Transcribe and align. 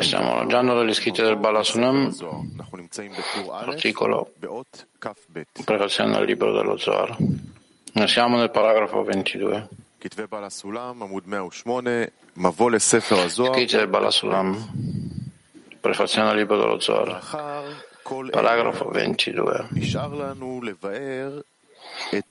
Siamo 0.00 0.44
già 0.46 0.60
nelle 0.60 0.92
scritte 0.92 1.22
del 1.22 1.38
Balasulam, 1.38 2.14
articolo 3.50 4.32
prefazione 5.64 6.16
al 6.16 6.26
libro 6.26 6.52
dello 6.52 6.76
Zohar. 6.76 7.16
Noi 7.94 8.08
siamo 8.08 8.36
nel 8.36 8.50
paragrafo 8.50 9.02
22. 9.02 9.68
Scritte 13.54 13.78
del 13.78 13.88
Balasulam, 13.88 14.70
prefazione 15.80 16.28
al 16.28 16.36
libro 16.36 16.58
dello 16.58 16.78
Zohar. 16.78 17.22
Paragrafo 18.30 18.90
22. 18.90 19.68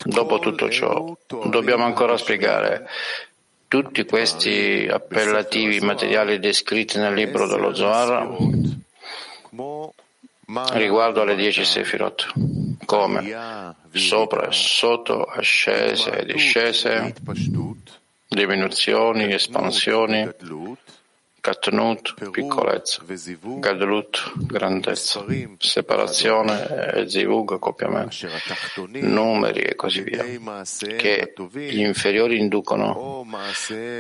Dopo 0.05 0.37
tutto 0.39 0.69
ciò, 0.69 1.17
dobbiamo 1.49 1.83
ancora 1.83 2.15
spiegare 2.17 2.87
tutti 3.71 4.03
questi 4.03 4.85
appellativi 4.91 5.79
materiali 5.79 6.39
descritti 6.39 6.97
nel 6.97 7.13
libro 7.13 7.47
dello 7.47 7.73
Zohar 7.73 8.27
riguardo 10.73 11.21
alle 11.21 11.35
dieci 11.35 11.63
Sefirot, 11.63 12.33
come? 12.83 13.73
Sopra 13.93 14.49
e 14.49 14.51
sotto, 14.51 15.23
ascese 15.23 16.17
e 16.19 16.25
discese, 16.25 17.15
diminuzioni, 18.27 19.31
espansioni, 19.31 20.29
Katnut, 21.41 22.29
piccolezza, 22.29 23.01
Gadlut, 23.57 24.31
grandezza, 24.45 25.25
separazione 25.57 26.93
e 26.93 27.09
Zivug, 27.09 27.53
accoppiamento, 27.53 28.15
numeri 29.01 29.61
e 29.61 29.75
così 29.75 30.01
via, 30.01 30.23
che 30.97 31.33
gli 31.49 31.79
inferiori 31.79 32.37
inducono 32.37 33.25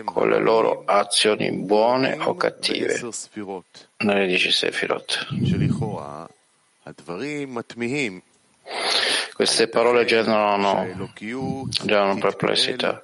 con 0.05 0.29
le 0.29 0.39
loro 0.39 0.83
azioni 0.85 1.51
buone 1.51 2.15
o 2.19 2.35
cattive. 2.35 2.99
nelle 3.97 4.27
10 4.27 4.51
Sefirot. 4.51 5.27
Queste 9.33 9.69
parole 9.69 10.05
generano, 10.05 10.87
generano 11.15 12.19
perplessità. 12.19 13.03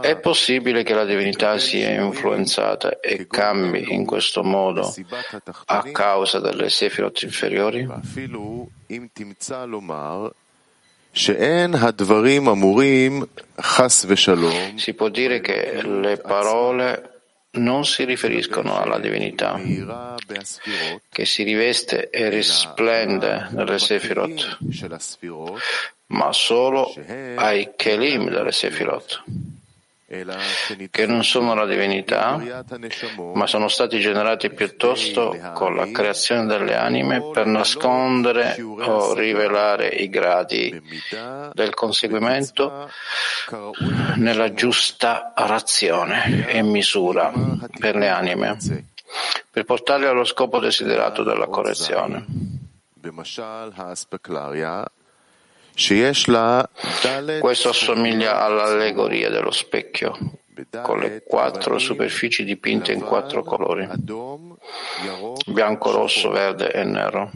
È 0.00 0.18
possibile 0.18 0.82
che 0.82 0.94
la 0.94 1.04
divinità 1.04 1.58
sia 1.58 1.90
influenzata 1.90 2.98
e 2.98 3.26
cambi 3.28 3.92
in 3.92 4.04
questo 4.04 4.42
modo 4.42 4.92
a 5.66 5.82
causa 5.92 6.40
delle 6.40 6.68
sefirot 6.70 7.22
inferiori? 7.22 7.88
Si 14.76 14.94
può 14.94 15.08
dire 15.08 15.40
che 15.40 15.82
le 15.82 16.16
parole 16.16 17.19
non 17.52 17.84
si 17.84 18.04
riferiscono 18.04 18.80
alla 18.80 18.98
divinità 18.98 19.60
che 21.08 21.24
si 21.24 21.42
riveste 21.42 22.10
e 22.10 22.28
risplende 22.28 23.48
nelle 23.50 23.78
Sefirot, 23.78 24.58
ma 26.06 26.32
solo 26.32 26.94
ai 27.36 27.72
Kelim 27.76 28.30
delle 28.30 28.52
Sefirot 28.52 29.22
che 30.90 31.06
non 31.06 31.22
sono 31.22 31.54
la 31.54 31.66
divinità, 31.66 32.36
ma 33.32 33.46
sono 33.46 33.68
stati 33.68 34.00
generati 34.00 34.50
piuttosto 34.50 35.38
con 35.54 35.76
la 35.76 35.88
creazione 35.92 36.46
delle 36.46 36.74
anime 36.74 37.30
per 37.32 37.46
nascondere 37.46 38.60
o 38.60 39.14
rivelare 39.14 39.86
i 39.86 40.08
gradi 40.08 40.82
del 41.52 41.74
conseguimento 41.74 42.90
nella 44.16 44.52
giusta 44.52 45.32
razione 45.36 46.48
e 46.48 46.60
misura 46.62 47.32
per 47.78 47.94
le 47.94 48.08
anime, 48.08 48.56
per 49.48 49.62
portarle 49.64 50.08
allo 50.08 50.24
scopo 50.24 50.58
desiderato 50.58 51.22
della 51.22 51.46
correzione. 51.46 52.26
Questo 57.40 57.70
assomiglia 57.70 58.42
all'allegoria 58.42 59.30
dello 59.30 59.50
specchio, 59.50 60.16
con 60.82 60.98
le 60.98 61.22
quattro 61.26 61.78
superfici 61.78 62.44
dipinte 62.44 62.92
in 62.92 63.00
quattro 63.00 63.42
colori, 63.42 63.88
bianco, 65.46 65.90
rosso, 65.90 66.30
verde 66.30 66.70
e 66.70 66.84
nero. 66.84 67.30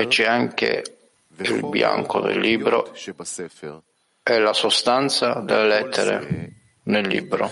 E 0.00 0.06
c'è 0.06 0.26
anche 0.26 0.84
il 1.38 1.66
bianco 1.68 2.20
del 2.20 2.38
libro 2.38 2.94
e 4.22 4.38
la 4.38 4.52
sostanza 4.52 5.34
delle 5.40 5.66
lettere 5.66 6.52
nel 6.84 7.06
libro. 7.06 7.50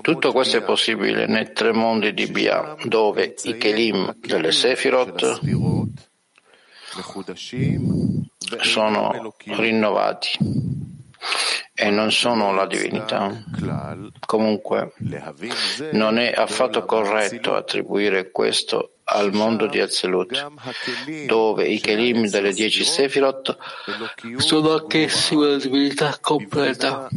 Tutto 0.00 0.32
questo 0.32 0.58
è 0.58 0.62
possibile 0.62 1.26
nei 1.26 1.52
tre 1.52 1.72
mondi 1.72 2.14
di 2.14 2.26
Bia, 2.26 2.76
dove 2.84 3.34
i 3.42 3.56
Kelim 3.56 4.16
delle 4.20 4.52
Sefirot 4.52 5.40
sono 8.60 9.34
rinnovati 9.44 10.28
e 11.74 11.90
non 11.90 12.10
sono 12.10 12.52
la 12.52 12.66
divinità. 12.66 13.44
Comunque, 14.24 14.92
non 15.92 16.18
è 16.18 16.32
affatto 16.34 16.84
corretto 16.84 17.54
attribuire 17.54 18.30
questo 18.30 18.97
al 19.10 19.32
mondo 19.32 19.66
di 19.66 19.80
Azzelut, 19.80 20.52
dove 21.26 21.66
i 21.66 21.80
Kelim 21.80 22.28
delle 22.28 22.52
dieci 22.52 22.84
Sefirot 22.84 23.56
sono 24.36 24.72
anch'essi 24.72 25.34
una 25.34 25.56
divinità 25.56 26.18
completa, 26.20 27.08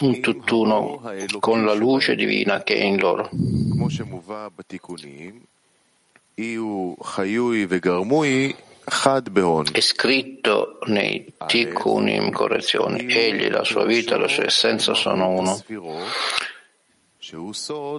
un 0.00 0.20
tutt'uno 0.20 1.00
con 1.38 1.64
la 1.64 1.74
luce 1.74 2.14
divina 2.16 2.62
che 2.62 2.74
è 2.74 2.82
in 2.82 2.98
loro. 2.98 3.28
È 9.70 9.80
scritto 9.80 10.78
nei 10.86 11.32
Tikkunim 11.46 12.30
correzioni, 12.32 13.06
egli, 13.06 13.48
la 13.48 13.62
sua 13.62 13.84
vita 13.84 14.16
la 14.16 14.26
sua 14.28 14.44
essenza 14.46 14.92
sono 14.94 15.28
uno. 15.28 15.62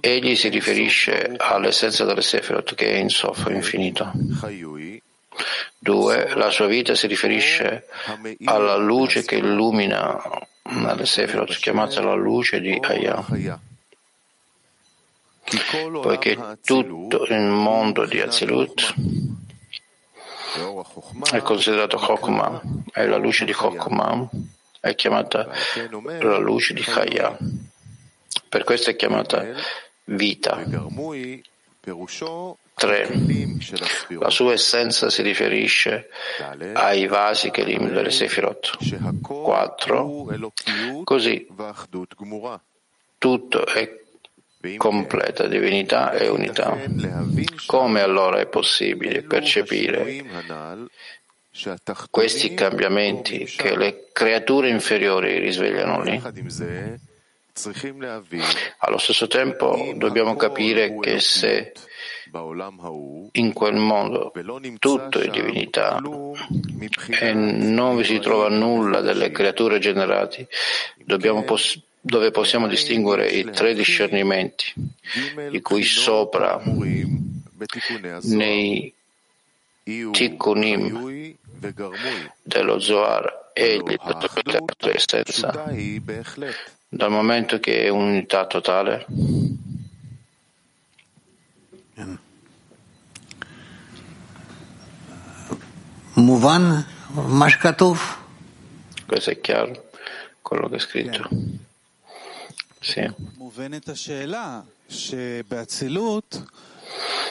Egli 0.00 0.36
si 0.36 0.48
riferisce 0.48 1.34
all'essenza 1.38 2.04
del 2.04 2.22
Sefirot 2.22 2.74
che 2.74 2.90
è 2.92 2.96
in 2.96 3.08
soffo 3.08 3.50
infinito. 3.50 4.12
2. 5.78 6.34
La 6.34 6.50
sua 6.50 6.66
vita 6.66 6.94
si 6.94 7.06
riferisce 7.06 7.86
alla 8.44 8.76
luce 8.76 9.24
che 9.24 9.36
illumina 9.36 10.20
mm, 10.70 10.84
nel 10.84 11.06
Sefirot, 11.06 11.56
chiamata 11.56 12.02
la 12.02 12.14
luce 12.14 12.60
di 12.60 12.78
Ayah. 12.80 13.24
Poiché 16.02 16.58
tutto 16.62 17.24
il 17.24 17.40
mondo 17.40 18.04
di 18.04 18.20
Azilut 18.20 18.94
è 21.32 21.40
considerato 21.40 21.96
Chokmah, 21.96 22.62
e 22.92 23.06
la 23.06 23.16
luce 23.16 23.44
di 23.44 23.52
Chokmah 23.52 24.28
è 24.80 24.94
chiamata 24.94 25.48
la 26.20 26.38
luce 26.38 26.74
di 26.74 26.82
Chaya. 26.82 27.36
Per 28.48 28.64
questo 28.64 28.90
è 28.90 28.96
chiamata 28.96 29.44
vita. 30.04 30.64
3. 32.76 33.08
La 34.18 34.30
sua 34.30 34.52
essenza 34.52 35.08
si 35.10 35.22
riferisce 35.22 36.08
ai 36.72 37.06
vasi 37.06 37.50
che 37.50 37.62
li 37.62 37.76
delle 37.78 38.10
Sefirot. 38.10 38.78
4. 39.20 40.26
Così 41.04 41.46
tutto 43.18 43.66
è 43.66 44.02
completa 44.76 45.46
divinità 45.46 46.12
e 46.12 46.28
unità. 46.28 46.76
Come 47.66 48.00
allora 48.00 48.40
è 48.40 48.46
possibile 48.46 49.22
percepire 49.22 50.24
questi 52.10 52.54
cambiamenti 52.54 53.44
che 53.44 53.76
le 53.76 54.08
creature 54.12 54.68
inferiori 54.68 55.38
risvegliano 55.38 56.02
lì? 56.02 56.20
Allo 58.78 58.98
stesso 58.98 59.28
tempo 59.28 59.92
dobbiamo 59.94 60.34
capire 60.34 60.98
che 60.98 61.20
se 61.20 61.72
in 63.32 63.52
quel 63.52 63.76
mondo 63.76 64.32
tutto 64.80 65.20
è 65.20 65.28
divinità 65.28 66.02
e 67.20 67.32
non 67.32 67.96
vi 67.96 68.02
si 68.04 68.18
trova 68.18 68.48
nulla 68.48 69.00
delle 69.00 69.30
creature 69.30 69.78
generate, 69.78 70.48
pos- 71.44 71.80
dove 72.00 72.32
possiamo 72.32 72.66
distinguere 72.66 73.28
i 73.28 73.48
tre 73.50 73.72
discernimenti 73.72 74.74
di 75.48 75.62
cui 75.62 75.84
sopra 75.84 76.60
nei 78.22 78.92
tikkunim 80.10 81.36
dello 82.42 82.80
Zohar 82.80 83.50
e 83.52 83.78
gli 83.78 83.94
sua 83.94 84.92
essenza 84.92 85.72
dal 86.96 87.10
momento 87.10 87.58
che 87.58 87.84
è 87.84 87.88
unità 87.88 88.46
totale. 88.46 89.06
Muvan 96.14 96.86
Mashkatov? 97.08 97.98
Questo 99.04 99.30
è 99.30 99.40
chiaro, 99.40 99.90
quello 100.40 100.68
che 100.68 100.76
è 100.76 100.78
scritto. 100.78 101.28
Sì. 102.80 103.12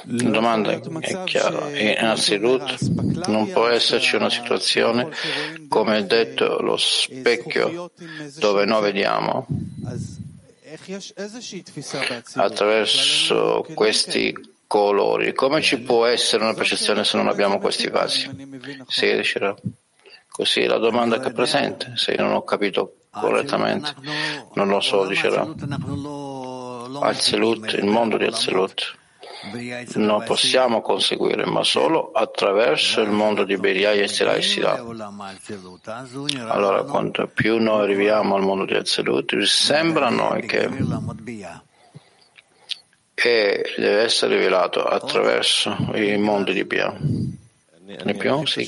La 0.06 0.30
domanda 0.30 0.72
è 0.72 1.24
chiara. 1.24 1.70
Innanzitutto 1.80 2.76
non 3.28 3.50
può 3.52 3.68
esserci 3.68 4.16
una 4.16 4.30
situazione, 4.30 5.10
come 5.70 5.98
è 6.00 6.04
detto, 6.04 6.60
lo 6.60 6.76
specchio 6.78 7.92
dove 8.38 8.66
noi 8.66 8.82
vediamo 8.82 9.48
attraverso 12.36 13.66
questi 13.74 14.36
colori. 14.68 15.34
Come 15.34 15.62
ci 15.62 15.80
può 15.80 16.06
essere 16.06 16.44
una 16.44 16.54
percezione 16.54 17.04
se 17.06 17.16
non 17.18 17.28
abbiamo 17.28 17.60
questi 17.60 17.90
vasi? 17.90 18.30
Si 18.88 19.12
riuscirà. 19.12 19.56
Così 20.30 20.66
la 20.66 20.80
domanda 20.80 21.20
che 21.20 21.30
è 21.30 21.32
presente, 21.32 21.94
se 21.96 22.14
io 22.14 22.24
non 22.24 22.34
ho 22.34 22.44
capito 22.44 22.96
correttamente, 23.12 23.94
non 24.56 24.68
lo 24.68 24.80
so, 24.80 25.06
dicerà. 25.06 25.48
Azzelut, 27.02 27.74
il 27.74 27.86
mondo 27.86 28.18
di 28.18 28.26
Azzelut 28.26 29.02
non 29.96 30.24
possiamo 30.24 30.82
conseguire, 30.82 31.46
ma 31.46 31.64
solo 31.64 32.12
attraverso 32.12 33.02
il 33.02 33.12
mondo 33.12 33.44
di 33.44 33.58
Beria 33.58 33.92
e 33.92 34.08
Sirah 34.08 34.40
Allora, 36.48 36.84
quanto 36.84 37.28
più 37.28 37.60
noi 37.60 37.84
arriviamo 37.84 38.36
al 38.36 38.42
mondo 38.42 38.66
di 38.66 38.76
Azzelut, 38.76 39.38
sembra 39.42 40.08
a 40.08 40.10
noi 40.10 40.46
che 40.46 40.70
deve 43.78 44.02
essere 44.02 44.38
rivelato 44.38 44.84
attraverso 44.84 45.76
il 45.94 46.20
mondo 46.20 46.52
di 46.52 46.64
Bia. 46.66 46.94
Ne 47.86 48.14
più? 48.14 48.46
Sì, 48.46 48.64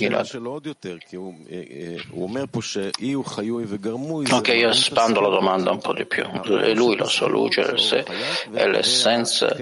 Ok, 4.35 4.49
io 4.49 4.69
espando 4.69 5.21
la 5.21 5.29
domanda 5.29 5.71
un 5.71 5.79
po' 5.79 5.93
di 5.93 6.05
più. 6.05 6.23
È 6.23 6.73
lui 6.73 6.97
la 6.97 7.05
sua 7.05 7.27
luce 7.27 7.63
del 7.63 7.79
sé, 7.79 8.03
è 8.51 8.67
l'essenza 8.67 9.55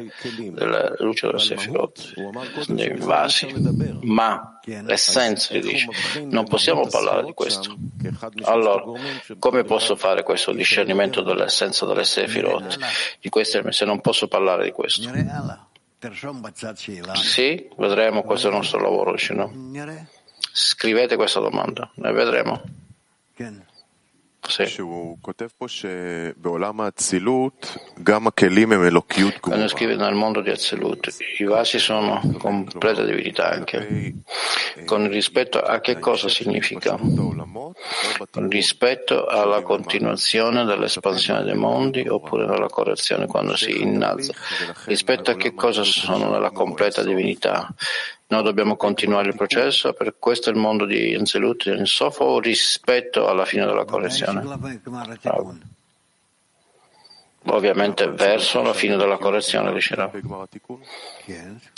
della 0.52 0.94
luce 0.98 1.28
del 1.28 1.40
Sefirot, 1.40 2.14
dei 2.68 2.96
vasi. 2.98 3.46
Ma 4.02 4.60
l'essenza, 4.66 5.54
dice, 5.60 5.88
non 6.26 6.46
possiamo 6.48 6.88
parlare 6.88 7.24
di 7.26 7.34
questo. 7.34 7.76
Allora, 8.44 8.84
come 9.38 9.64
posso 9.66 9.96
fare 9.96 10.24
questo 10.24 10.52
discernimento 10.52 11.22
dell'essenza 11.22 11.86
delle 11.86 12.06
Sefirot? 12.06 12.78
Di 13.22 13.30
queste, 13.30 13.64
se 13.72 13.86
non 13.86 14.02
posso 14.02 14.28
parlare 14.28 14.64
di 14.64 14.72
questo? 14.72 15.10
Sì, 17.16 17.70
vedremo, 17.78 18.24
questo 18.24 18.48
è 18.48 18.50
il 18.50 18.58
nostro 18.58 18.80
lavoro. 18.82 19.16
No? 19.30 19.48
Scrivete 20.52 21.16
questa 21.16 21.40
domanda 21.40 21.90
e 21.96 22.12
vedremo. 22.12 22.62
Sì. 24.46 24.66
Quando 29.40 29.68
scrive 29.68 29.96
nel 29.96 30.14
mondo 30.14 30.42
di 30.42 30.50
Azzelut, 30.50 31.16
i 31.40 31.44
vasi 31.46 31.80
sono 31.80 32.22
completa 32.40 33.04
divinità 33.04 33.50
anche. 33.50 34.14
Con 34.86 35.08
rispetto 35.10 35.60
a 35.60 35.80
che 35.80 35.98
cosa 36.00 36.28
significa? 36.28 36.98
Con 38.32 38.50
rispetto 38.50 39.26
alla 39.26 39.62
continuazione 39.62 40.66
dell'espansione 40.66 41.44
dei 41.44 41.56
mondi 41.56 42.08
oppure 42.08 42.46
nella 42.46 42.68
correzione 42.68 43.28
quando 43.28 43.56
si 43.56 43.82
innalza. 43.82 44.34
Rispetto 44.86 45.32
a 45.32 45.36
che 45.36 45.54
cosa 45.54 45.84
sono 45.84 46.30
nella 46.30 46.52
completa 46.52 47.04
divinità? 47.04 47.74
Noi 48.34 48.42
dobbiamo 48.42 48.76
continuare 48.78 49.30
il 49.30 49.36
processo, 49.36 49.94
per 49.94 50.16
questo 50.18 50.50
il 50.50 50.56
mondo 50.56 50.86
di 50.86 51.14
Enzelut 51.14 51.68
e 51.68 51.76
Insofo 51.76 52.40
rispetto 52.40 53.28
alla 53.28 53.46
fine 53.46 53.64
della 53.68 53.86
correzione. 53.86 54.42
Ovviamente 57.46 58.10
verso 58.10 58.64
la 58.64 58.74
fine 58.74 58.96
della 58.98 59.18
correzione 59.18 59.70
riuscirà. 59.70 60.10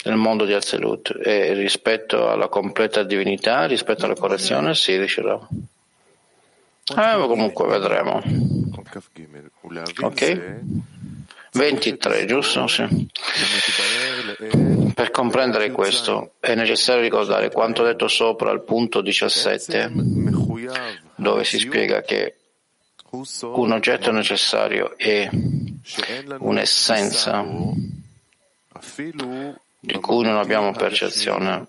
Nel 0.06 0.16
mondo 0.16 0.46
di 0.46 0.54
Azelut 0.54 1.19
e 1.22 1.52
rispetto 1.52 2.30
alla 2.30 2.48
completa 2.48 3.04
divinità, 3.04 3.66
rispetto 3.66 4.06
alla 4.06 4.16
correzione, 4.16 4.75
si 4.75 4.96
riuscirà. 4.96 5.38
Eh, 6.86 7.28
comunque 7.28 7.68
vedremo. 7.68 8.22
Ok? 10.00 10.62
23, 11.56 12.25
giusto? 12.25 12.68
Sì. 12.68 13.07
Per 14.94 15.12
comprendere 15.12 15.72
questo 15.72 16.34
è 16.40 16.54
necessario 16.54 17.02
ricordare 17.02 17.50
quanto 17.50 17.84
detto 17.84 18.07
sopra 18.10 18.52
al 18.52 18.63
punto 18.63 19.02
17, 19.02 19.92
dove 21.16 21.44
si 21.46 21.60
spiega 21.60 22.02
che 22.02 22.36
un 23.10 23.72
oggetto 23.72 24.12
necessario 24.12 24.98
è 24.98 25.30
un'essenza 26.40 27.46
di 29.80 30.00
cui 30.00 30.24
non 30.24 30.38
abbiamo 30.38 30.72
percezione 30.74 31.68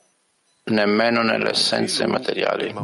nemmeno 0.65 1.23
nelle 1.23 1.51
essenze 1.51 2.07
materiali 2.07 2.75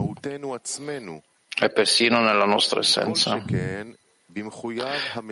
e 1.60 1.70
persino 1.70 2.20
nella 2.20 2.44
nostra 2.44 2.78
essenza. 2.80 3.42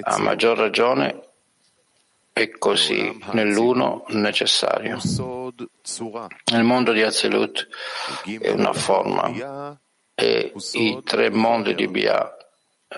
A 0.03 0.19
maggior 0.19 0.59
ragione 0.59 1.29
è 2.41 2.51
così 2.51 3.19
nell'uno 3.33 4.05
necessario. 4.09 4.99
Il 6.53 6.63
mondo 6.63 6.93
di 6.93 7.03
Azelut 7.03 7.69
è 8.41 8.49
una 8.49 8.73
forma 8.73 9.79
e 10.15 10.53
i 10.73 11.01
tre 11.05 11.31
mondi 11.31 11.75
di 11.75 11.87
Bia 11.89 12.35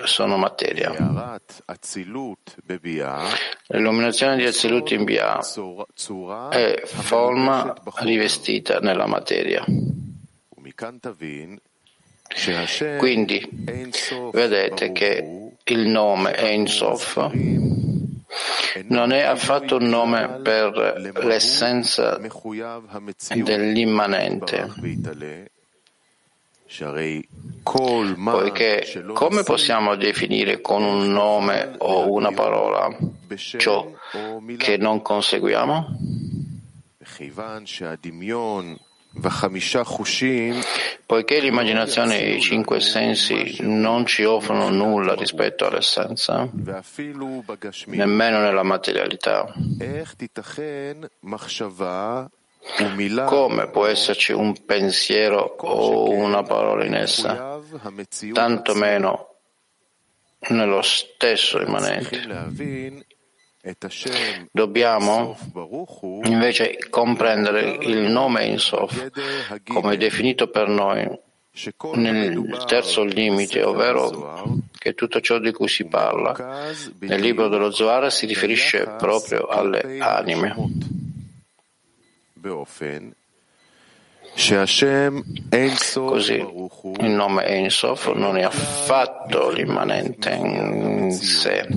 sono 0.04 0.36
materia. 0.36 0.90
L'illuminazione 3.66 4.36
di 4.36 4.44
Azilut 4.44 4.90
in 4.92 5.04
Bia 5.04 5.38
è 6.50 6.82
forma 6.84 7.74
rivestita 7.96 8.78
nella 8.78 9.06
materia. 9.06 9.64
Quindi 12.98 13.48
vedete 14.32 14.92
che 14.92 15.52
il 15.64 15.86
nome 15.86 16.34
Ein 16.34 16.66
Sof 16.66 17.30
non 18.86 19.12
è 19.12 19.22
affatto 19.22 19.76
un 19.76 19.88
nome 19.88 20.40
per 20.42 21.12
l'essenza 21.22 22.18
dell'immanente, 23.34 24.72
poiché 28.24 29.04
come 29.12 29.42
possiamo 29.42 29.94
definire 29.96 30.60
con 30.60 30.82
un 30.82 31.12
nome 31.12 31.74
o 31.78 32.10
una 32.12 32.32
parola 32.32 32.96
ciò 33.58 33.90
che 34.56 34.76
non 34.78 35.02
conseguiamo? 35.02 35.98
Poiché 41.04 41.40
l'immaginazione 41.40 42.20
e 42.20 42.34
i 42.36 42.40
cinque 42.40 42.80
sensi 42.80 43.56
non 43.60 44.06
ci 44.06 44.24
offrono 44.24 44.70
nulla 44.70 45.14
rispetto 45.14 45.66
all'essenza, 45.66 46.48
nemmeno 47.86 48.40
nella 48.40 48.62
materialità, 48.62 49.52
come 53.26 53.68
può 53.68 53.86
esserci 53.86 54.32
un 54.32 54.64
pensiero 54.64 55.56
o 55.58 56.10
una 56.10 56.42
parola 56.42 56.84
in 56.84 56.94
essa, 56.94 57.60
tanto 58.32 58.74
meno 58.74 59.34
nello 60.48 60.80
stesso 60.82 61.60
immanente. 61.60 62.20
Dobbiamo 64.50 65.36
invece 66.24 66.78
comprendere 66.90 67.78
il 67.82 68.10
nome 68.10 68.46
Insof 68.46 69.10
come 69.64 69.96
definito 69.96 70.48
per 70.48 70.66
noi 70.66 71.08
nel 71.94 72.64
terzo 72.66 73.04
limite, 73.04 73.62
ovvero 73.62 74.60
che 74.76 74.94
tutto 74.94 75.20
ciò 75.20 75.38
di 75.38 75.52
cui 75.52 75.68
si 75.68 75.84
parla. 75.84 76.72
Nel 76.98 77.20
libro 77.20 77.46
dello 77.48 77.70
Zohar 77.70 78.10
si 78.10 78.26
riferisce 78.26 78.96
proprio 78.98 79.46
alle 79.46 79.98
anime. 80.00 80.56
Così 85.94 86.34
il 86.34 87.10
nome 87.10 87.46
Ensof 87.46 88.12
non 88.14 88.38
è 88.38 88.42
affatto 88.42 89.50
l'immanente 89.50 90.30
in 90.30 91.12
sé, 91.12 91.68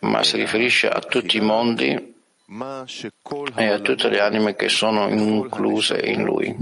ma 0.00 0.22
si 0.22 0.36
riferisce 0.36 0.88
a 0.88 1.00
tutti 1.00 1.36
i 1.38 1.40
mondi 1.40 2.14
e 3.56 3.66
a 3.66 3.80
tutte 3.80 4.08
le 4.08 4.20
anime 4.20 4.54
che 4.54 4.68
sono 4.68 5.08
incluse 5.08 5.98
in 5.98 6.22
lui. 6.22 6.54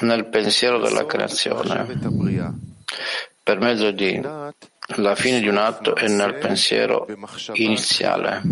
Nel 0.00 0.26
pensiero 0.26 0.78
della 0.78 1.06
creazione, 1.06 1.86
per 3.42 3.58
mezzo 3.60 3.90
di 3.92 4.20
la 4.20 5.14
fine 5.16 5.40
di 5.40 5.48
un 5.48 5.56
atto 5.58 5.94
è 5.94 6.08
nel 6.08 6.34
pensiero 6.38 7.06
iniziale 7.54 8.42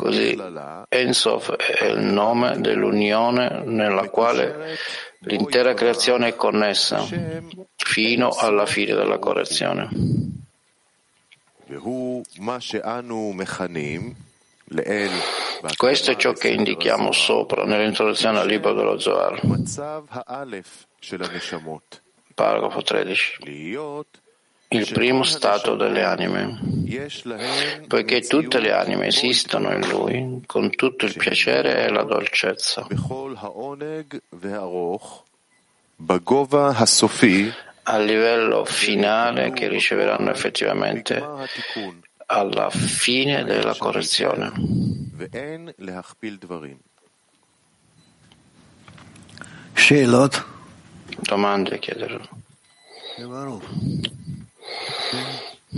Così 0.00 0.38
Ensof 0.88 1.52
è 1.56 1.86
il 1.86 2.00
nome 2.00 2.60
dell'unione 2.60 3.62
nella 3.64 4.08
quale 4.10 4.76
l'intera 5.20 5.72
creazione 5.74 6.28
è 6.28 6.36
connessa 6.36 7.04
fino 7.76 8.28
alla 8.28 8.66
fine 8.66 8.94
della 8.94 9.18
correzione. 9.18 9.88
Questo 15.76 16.10
è 16.10 16.16
ciò 16.16 16.32
che 16.32 16.48
indichiamo 16.48 17.12
sopra 17.12 17.64
nell'introduzione 17.64 18.40
al 18.40 18.46
libro 18.46 18.74
dello 18.74 18.98
Zohar. 18.98 19.40
Paragrafo 22.34 22.82
13 22.82 23.38
il 24.76 24.90
primo 24.92 25.22
stato 25.22 25.74
delle 25.76 26.02
anime, 26.02 26.58
poiché 27.86 28.20
tutte 28.20 28.58
le 28.60 28.72
anime 28.72 29.06
esistono 29.06 29.72
in 29.72 29.88
lui 29.88 30.42
con 30.46 30.70
tutto 30.70 31.06
il 31.06 31.14
piacere 31.16 31.84
e 31.84 31.90
la 31.90 32.02
dolcezza. 32.02 32.86
A 37.86 37.98
livello 37.98 38.64
finale 38.64 39.52
che 39.52 39.68
riceveranno 39.68 40.30
effettivamente 40.30 41.22
alla 42.26 42.70
fine 42.70 43.44
della 43.44 43.74
correzione. 43.78 44.52
Domande 51.20 51.78
chiederò. 51.78 52.18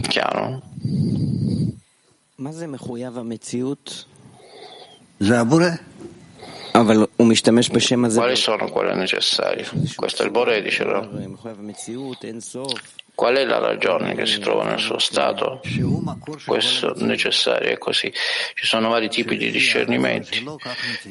Chiaro? 0.08 0.62
Quali 8.18 8.36
sono 8.36 8.68
quelle 8.68 8.94
necessarie? 8.94 9.66
Questo 9.94 10.22
è 10.22 10.24
il 10.26 10.30
Bore, 10.30 10.60
dicerò. 10.60 11.08
Qual 13.14 13.34
è 13.34 13.46
la 13.46 13.56
ragione 13.58 14.14
che 14.14 14.26
si 14.26 14.38
trova 14.40 14.64
nel 14.64 14.78
suo 14.78 14.98
stato? 14.98 15.62
Questo 16.44 16.94
è 16.94 17.02
necessario 17.02 17.70
è 17.70 17.78
così. 17.78 18.12
Ci 18.12 18.66
sono 18.66 18.90
vari 18.90 19.08
tipi 19.08 19.38
di 19.38 19.50
discernimenti, 19.50 20.44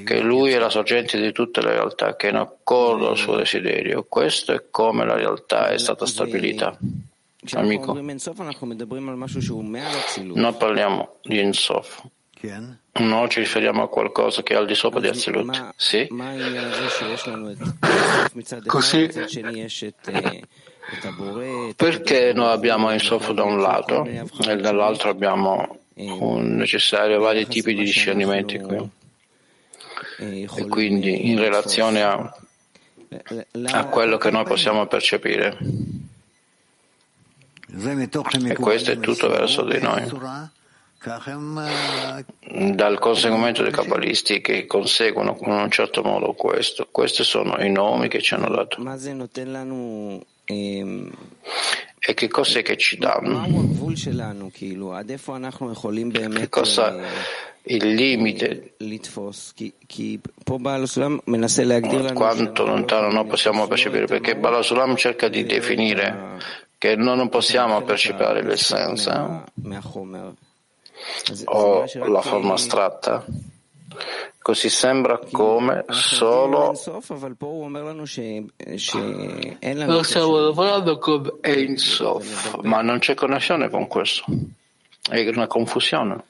che 0.04 0.20
lui 0.20 0.52
è 0.52 0.60
la 0.60 0.70
sorgente 0.70 1.20
di 1.20 1.32
tutte 1.32 1.62
le 1.62 1.72
realtà, 1.72 2.16
che 2.16 2.28
è 2.28 2.30
in 2.30 2.36
accordo 2.36 3.10
al 3.10 3.18
suo 3.18 3.36
desiderio. 3.38 4.06
Questo 4.08 4.52
è 4.54 4.66
come 4.70 5.04
la 5.04 5.16
realtà 5.16 5.70
è 5.70 5.80
stata 5.80 6.06
stabilita. 6.06 6.78
Amico, 7.54 7.94
noi 10.34 10.54
parliamo 10.56 11.16
di 11.22 11.40
Insof. 11.40 12.04
Noi 12.94 13.30
ci 13.30 13.40
riferiamo 13.40 13.84
a 13.84 13.90
qualcosa 13.90 14.44
che 14.44 14.54
è 14.54 14.58
al 14.58 14.66
di 14.66 14.76
sopra 14.76 15.00
di 15.00 15.08
Azilut. 15.08 15.74
Sì? 15.76 16.08
Così 18.68 19.10
perché 21.76 22.32
noi 22.34 22.52
abbiamo 22.52 22.92
Insof 22.92 23.32
da 23.32 23.44
un 23.44 23.60
lato 23.60 24.06
e 24.06 24.56
dall'altro 24.58 25.10
abbiamo 25.10 25.80
un 25.96 26.56
necessario 26.56 27.20
vari 27.20 27.48
tipi 27.48 27.74
di 27.74 27.84
discernimenti 27.84 28.60
qui. 28.60 28.90
E 30.20 30.68
quindi 30.70 31.30
in 31.30 31.40
relazione 31.40 32.04
a, 32.04 32.38
a 33.72 33.86
quello 33.86 34.18
che 34.18 34.30
noi 34.30 34.44
possiamo 34.44 34.86
percepire. 34.88 35.58
E 38.52 38.56
questo 38.56 38.92
è 38.92 39.00
tutto 39.00 39.28
verso 39.30 39.64
di 39.64 39.80
noi. 39.80 40.04
Dal 42.74 42.98
conseguimento 43.00 43.62
dei 43.62 43.72
cabalisti 43.72 44.42
che 44.42 44.66
conseguono 44.66 45.38
in 45.40 45.52
un 45.52 45.70
certo 45.70 46.02
modo 46.02 46.34
questo, 46.34 46.88
questi 46.92 47.24
sono 47.24 47.58
i 47.64 47.70
nomi 47.70 48.08
che 48.08 48.22
ci 48.22 48.34
hanno 48.34 48.50
dato. 48.50 48.82
E 50.48 52.14
che 52.14 52.28
cos'è 52.28 52.62
che 52.62 52.78
ci 52.78 52.98
danno? 52.98 53.44
Che 56.40 56.50
cosa 56.50 56.96
il 57.64 57.94
limite? 57.94 58.74
Quanto 62.14 62.64
lontano 62.66 63.12
noi 63.12 63.26
possiamo 63.26 63.68
percepire? 63.68 64.06
Perché 64.06 64.36
Balasulam 64.36 64.96
cerca 64.96 65.28
di 65.28 65.44
definire 65.46 66.64
che 66.86 66.96
noi 66.96 67.18
non 67.18 67.30
possiamo 67.30 67.82
percepire 67.82 68.44
l'essenza 68.44 69.44
o 71.46 71.86
la 72.06 72.22
forma 72.22 72.54
astratta. 72.54 73.26
Così 74.40 74.70
sembra 74.70 75.20
come 75.32 75.86
solo 75.90 76.68
lo 76.68 76.76
stiamo 80.04 80.38
lavorando 80.38 81.00
con 81.00 81.40
Ein 81.42 81.78
Sof, 81.78 82.60
ma 82.62 82.82
non 82.82 83.00
c'è 83.00 83.16
connessione 83.16 83.70
con 83.70 83.88
questo. 83.88 84.26
È 85.10 85.28
una 85.28 85.48
confusione. 85.48 86.24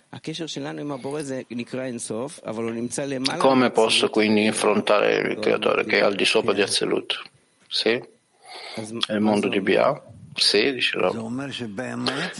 Come 3.37 3.71
posso 3.71 4.09
quindi 4.09 4.47
affrontare 4.47 5.15
il 5.17 5.39
creatore 5.39 5.83
che 5.83 5.99
è 5.99 6.01
al 6.01 6.15
di 6.15 6.23
sopra 6.23 6.53
di 6.53 6.61
Azelut? 6.61 7.21
Sì? 7.67 7.91
È 7.91 9.11
il 9.11 9.19
mondo 9.19 9.49
di 9.49 9.59
Bia? 9.59 10.01
Sì, 10.35 10.73
dice 10.73 10.97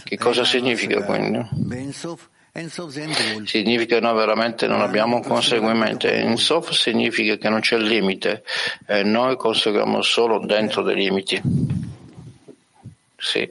Che 0.04 0.18
cosa 0.18 0.44
significa 0.44 1.02
quindi? 1.04 1.46
Significa 3.46 3.96
che 3.96 4.00
noi 4.00 4.14
veramente 4.14 4.66
non 4.66 4.80
abbiamo 4.80 5.16
un 5.16 5.22
conseguimento. 5.22 6.06
In 6.08 6.36
Sof 6.36 6.70
significa 6.70 7.36
che 7.36 7.48
non 7.48 7.60
c'è 7.60 7.76
limite 7.78 8.44
e 8.86 9.02
noi 9.02 9.36
conseguiamo 9.36 10.00
solo 10.02 10.44
dentro 10.44 10.82
dei 10.82 10.96
limiti. 10.96 11.40
Sì. 13.18 13.50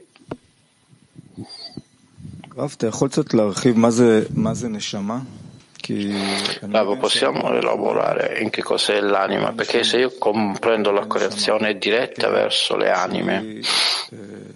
Bravo, 6.62 6.96
possiamo 6.96 7.52
elaborare 7.52 8.38
in 8.40 8.50
che 8.50 8.62
cos'è 8.62 9.00
l'anima, 9.00 9.52
perché 9.52 9.84
se 9.84 9.98
io 9.98 10.14
comprendo 10.18 10.90
la 10.90 11.06
correzione 11.06 11.78
diretta 11.78 12.28
verso 12.28 12.76
le 12.76 12.90
anime, 12.90 13.60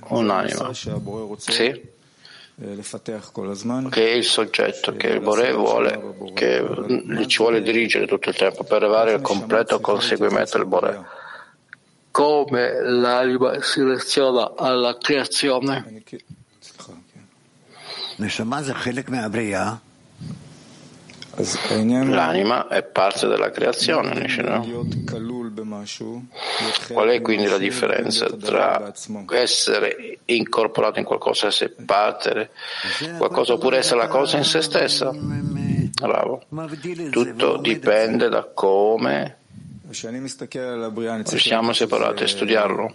un'anima, 0.08 0.72
sì? 0.72 1.88
che 3.88 4.10
è 4.10 4.14
il 4.14 4.24
soggetto 4.24 4.94
che 4.94 5.06
il 5.06 5.20
Bore 5.20 5.52
vuole, 5.52 5.98
che 6.34 6.62
ci 7.26 7.38
vuole 7.38 7.62
dirigere 7.62 8.06
tutto 8.06 8.28
il 8.28 8.36
tempo 8.36 8.64
per 8.64 8.82
arrivare 8.82 9.14
al 9.14 9.22
completo 9.22 9.80
conseguimento 9.80 10.58
del 10.58 10.66
Bore. 10.66 11.04
Come 12.10 12.82
l'anima 12.82 13.62
si 13.62 13.82
leziona 13.82 14.52
alla 14.56 14.98
creazione? 14.98 16.02
L'anima 21.36 22.66
è 22.68 22.82
parte 22.82 23.28
della 23.28 23.50
creazione, 23.50 24.26
Qual 26.92 27.08
è 27.08 27.20
quindi 27.20 27.46
la 27.46 27.58
differenza 27.58 28.26
tra 28.36 28.92
essere 29.30 30.18
incorporato 30.24 30.98
in 30.98 31.04
qualcosa, 31.04 31.46
essere 31.46 31.70
parte 31.70 32.50
qualcosa 33.16 33.54
oppure 33.54 33.78
essere 33.78 34.00
la 34.00 34.08
cosa 34.08 34.38
in 34.38 34.44
se 34.44 34.60
stessa? 34.60 35.12
Bravo. 35.12 36.42
Tutto 37.10 37.56
dipende 37.58 38.28
da 38.28 38.44
come 38.52 39.36
siamo 41.38 41.72
separati 41.72 42.22
a 42.24 42.28
studiarlo. 42.28 42.94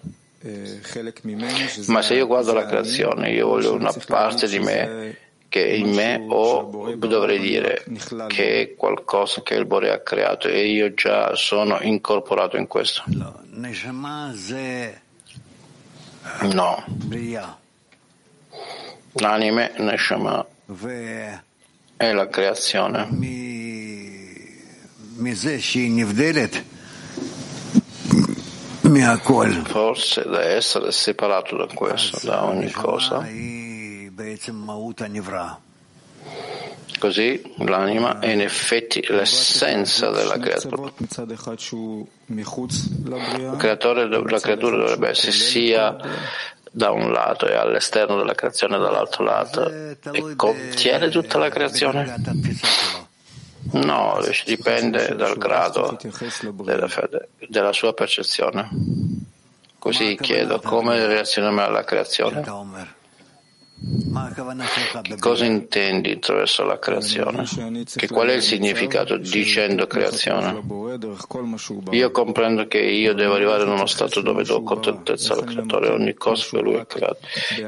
Ma 1.87 2.01
se 2.01 2.13
io 2.13 2.27
guardo 2.27 2.53
la 2.53 2.65
creazione, 2.65 3.31
io 3.31 3.47
voglio 3.47 3.73
una 3.73 3.93
parte 4.05 4.47
di 4.47 4.59
me 4.59 5.17
che 5.49 5.61
in 5.61 5.93
me 5.93 6.25
o 6.27 6.95
dovrei 6.97 7.39
dire 7.39 7.85
che 8.27 8.61
è 8.61 8.75
qualcosa 8.75 9.41
che 9.41 9.55
il 9.55 9.65
Bore 9.65 9.91
ha 9.91 9.99
creato 9.99 10.47
e 10.47 10.67
io 10.67 10.93
già 10.93 11.35
sono 11.35 11.79
incorporato 11.81 12.57
in 12.57 12.67
questo. 12.67 13.03
No. 16.53 16.85
L'anime 19.13 19.73
Neshama 19.77 20.45
è 21.97 22.11
la 22.11 22.27
creazione. 22.27 23.07
Forse 29.63 30.23
da 30.23 30.43
essere 30.43 30.91
separato 30.91 31.55
da 31.55 31.67
questo, 31.73 32.19
da 32.23 32.43
ogni 32.43 32.71
cosa. 32.71 33.25
Così 36.97 37.53
l'anima 37.57 38.19
è 38.19 38.29
in 38.29 38.41
effetti 38.41 39.05
l'essenza 39.09 40.09
della 40.11 40.39
creatura. 40.39 40.91
Creatore, 43.57 44.07
la 44.07 44.39
creatura 44.39 44.77
dovrebbe 44.77 45.09
essere 45.09 45.31
sia 45.33 45.97
da 46.71 46.91
un 46.91 47.11
lato 47.11 47.47
e 47.47 47.53
all'esterno 47.55 48.17
della 48.17 48.33
creazione 48.33 48.77
dall'altro 48.77 49.23
lato 49.23 49.69
e 49.69 50.35
contiene 50.35 51.09
tutta 51.09 51.37
la 51.37 51.49
creazione? 51.49 52.15
No, 53.71 54.19
dipende 54.45 55.15
dal 55.15 55.37
grado 55.37 55.97
della, 56.63 56.87
fede, 56.87 57.29
della 57.49 57.73
sua 57.73 57.93
percezione. 57.93 58.69
Così 59.77 60.17
chiedo 60.19 60.59
come 60.61 61.05
reazioniamo 61.05 61.61
alla 61.61 61.83
creazione. 61.83 62.41
Che 65.01 65.17
cosa 65.19 65.45
intendi 65.45 66.13
attraverso 66.13 66.63
la 66.63 66.79
creazione? 66.79 67.43
Che 67.85 68.07
qual 68.07 68.29
è 68.29 68.33
il 68.33 68.41
significato 68.41 69.17
dicendo 69.17 69.85
creazione? 69.85 70.63
Io 71.91 72.11
comprendo 72.11 72.67
che 72.67 72.79
io 72.79 73.13
devo 73.13 73.35
arrivare 73.35 73.63
in 73.63 73.69
uno 73.69 73.85
stato 73.85 74.21
dove 74.21 74.43
do 74.43 74.63
contentezza 74.63 75.33
al 75.33 75.43
creatore 75.43 75.89
ogni 75.89 76.15
cosa 76.15 76.47
che 76.49 76.61
lui 76.61 76.77
ha 76.77 76.85
creato. 76.85 77.19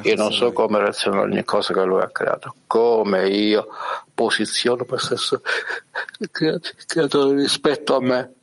Io 0.02 0.16
non 0.16 0.32
so 0.32 0.52
come 0.54 0.80
reazionare 0.80 1.22
a 1.22 1.26
ogni 1.26 1.44
cosa 1.44 1.74
che 1.74 1.84
lui 1.84 2.02
ha 2.02 2.10
creato, 2.10 2.56
come 2.66 3.30
io 3.30 3.68
posiziono 4.14 4.86
me 4.90 4.98
stesso 5.00 5.42
creatore 6.88 7.36
rispetto 7.42 7.96
a 7.96 8.02
me. 8.02 8.34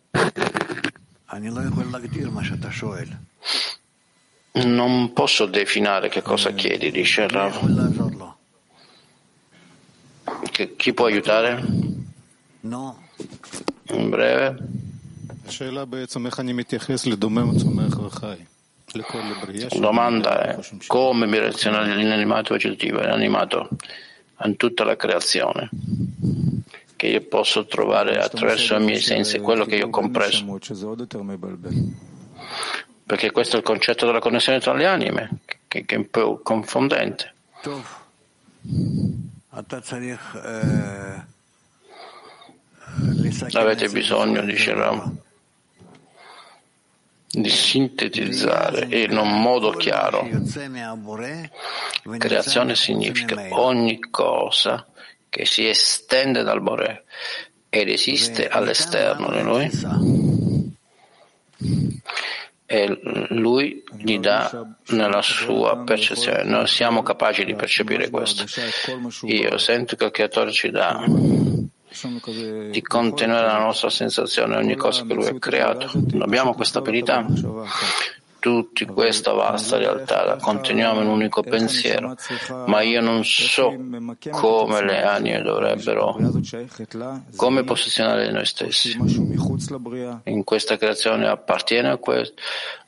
Non 4.56 5.12
posso 5.12 5.46
definire 5.46 6.08
che 6.08 6.22
cosa 6.22 6.52
chiedi, 6.52 6.92
dice 6.92 7.26
Rav. 7.26 8.34
Che, 10.52 10.76
chi 10.76 10.94
può 10.94 11.06
aiutare? 11.06 11.60
No. 12.60 13.02
In 13.88 14.08
breve. 14.10 14.56
La 19.74 19.80
domanda 19.80 20.40
è 20.40 20.58
come 20.86 21.26
mi 21.26 21.38
reaziona 21.38 21.82
l'inanimato 21.82 22.54
vegetativo 22.54 23.00
e 23.00 23.06
l'animato 23.06 23.68
in 24.44 24.56
tutta 24.56 24.84
la 24.84 24.94
creazione 24.94 25.68
che 26.94 27.08
io 27.08 27.20
posso 27.22 27.66
trovare 27.66 28.18
attraverso 28.18 28.76
i 28.76 28.84
miei 28.84 29.00
sensi, 29.00 29.40
quello 29.40 29.64
che 29.64 29.74
io 29.74 29.86
ho 29.86 29.90
compreso 29.90 30.44
perché 33.06 33.30
questo 33.30 33.56
è 33.56 33.58
il 33.58 33.64
concetto 33.64 34.06
della 34.06 34.20
connessione 34.20 34.60
tra 34.60 34.72
le 34.72 34.86
anime, 34.86 35.30
che, 35.68 35.84
che 35.84 35.94
è 35.94 35.98
un 35.98 36.08
po' 36.08 36.40
confondente. 36.42 37.32
Avete 43.52 43.88
bisogno, 43.88 44.42
dice 44.42 44.74
Ram, 44.74 45.16
di 47.28 47.50
sintetizzare 47.50 48.86
in 49.02 49.16
un 49.16 49.40
modo 49.40 49.70
chiaro. 49.72 50.28
Creazione 52.18 52.74
significa 52.74 53.48
ogni 53.50 53.98
cosa 54.10 54.86
che 55.28 55.44
si 55.44 55.66
estende 55.68 56.42
dal 56.42 56.62
Bore 56.62 57.04
ed 57.68 57.88
esiste 57.88 58.48
all'esterno 58.48 59.30
di 59.32 59.42
noi 59.42 59.70
e 62.66 62.98
lui 63.30 63.82
gli 63.96 64.18
dà 64.18 64.76
nella 64.88 65.22
sua 65.22 65.78
percezione. 65.84 66.44
Noi 66.44 66.66
siamo 66.66 67.02
capaci 67.02 67.44
di 67.44 67.54
percepire 67.54 68.10
questo. 68.10 68.44
Io 69.26 69.58
sento 69.58 69.96
che 69.96 70.04
il 70.04 70.10
Creatore 70.10 70.50
ci 70.50 70.70
dà 70.70 71.04
di 72.70 72.82
contenere 72.82 73.46
la 73.46 73.58
nostra 73.58 73.88
sensazione 73.90 74.56
ogni 74.56 74.76
cosa 74.76 75.04
che 75.04 75.14
lui 75.14 75.26
ha 75.26 75.38
creato. 75.38 75.90
Abbiamo 76.20 76.54
questa 76.54 76.78
abilità 76.80 77.24
tutti 78.44 78.84
questa 78.84 79.32
vasta 79.32 79.78
realtà 79.78 80.22
la 80.22 80.36
conteniamo 80.36 81.00
in 81.00 81.06
un 81.06 81.14
unico 81.14 81.40
pensiero, 81.40 82.14
ma 82.66 82.82
io 82.82 83.00
non 83.00 83.24
so 83.24 83.74
come 84.32 84.84
le 84.84 85.02
anime 85.02 85.40
dovrebbero, 85.40 86.18
come 87.36 87.64
posizionare 87.64 88.30
noi 88.30 88.44
stessi. 88.44 88.98
In 90.24 90.44
questa 90.44 90.76
creazione 90.76 91.26
appartiene 91.26 91.88
a 91.88 91.96
questo, 91.96 92.34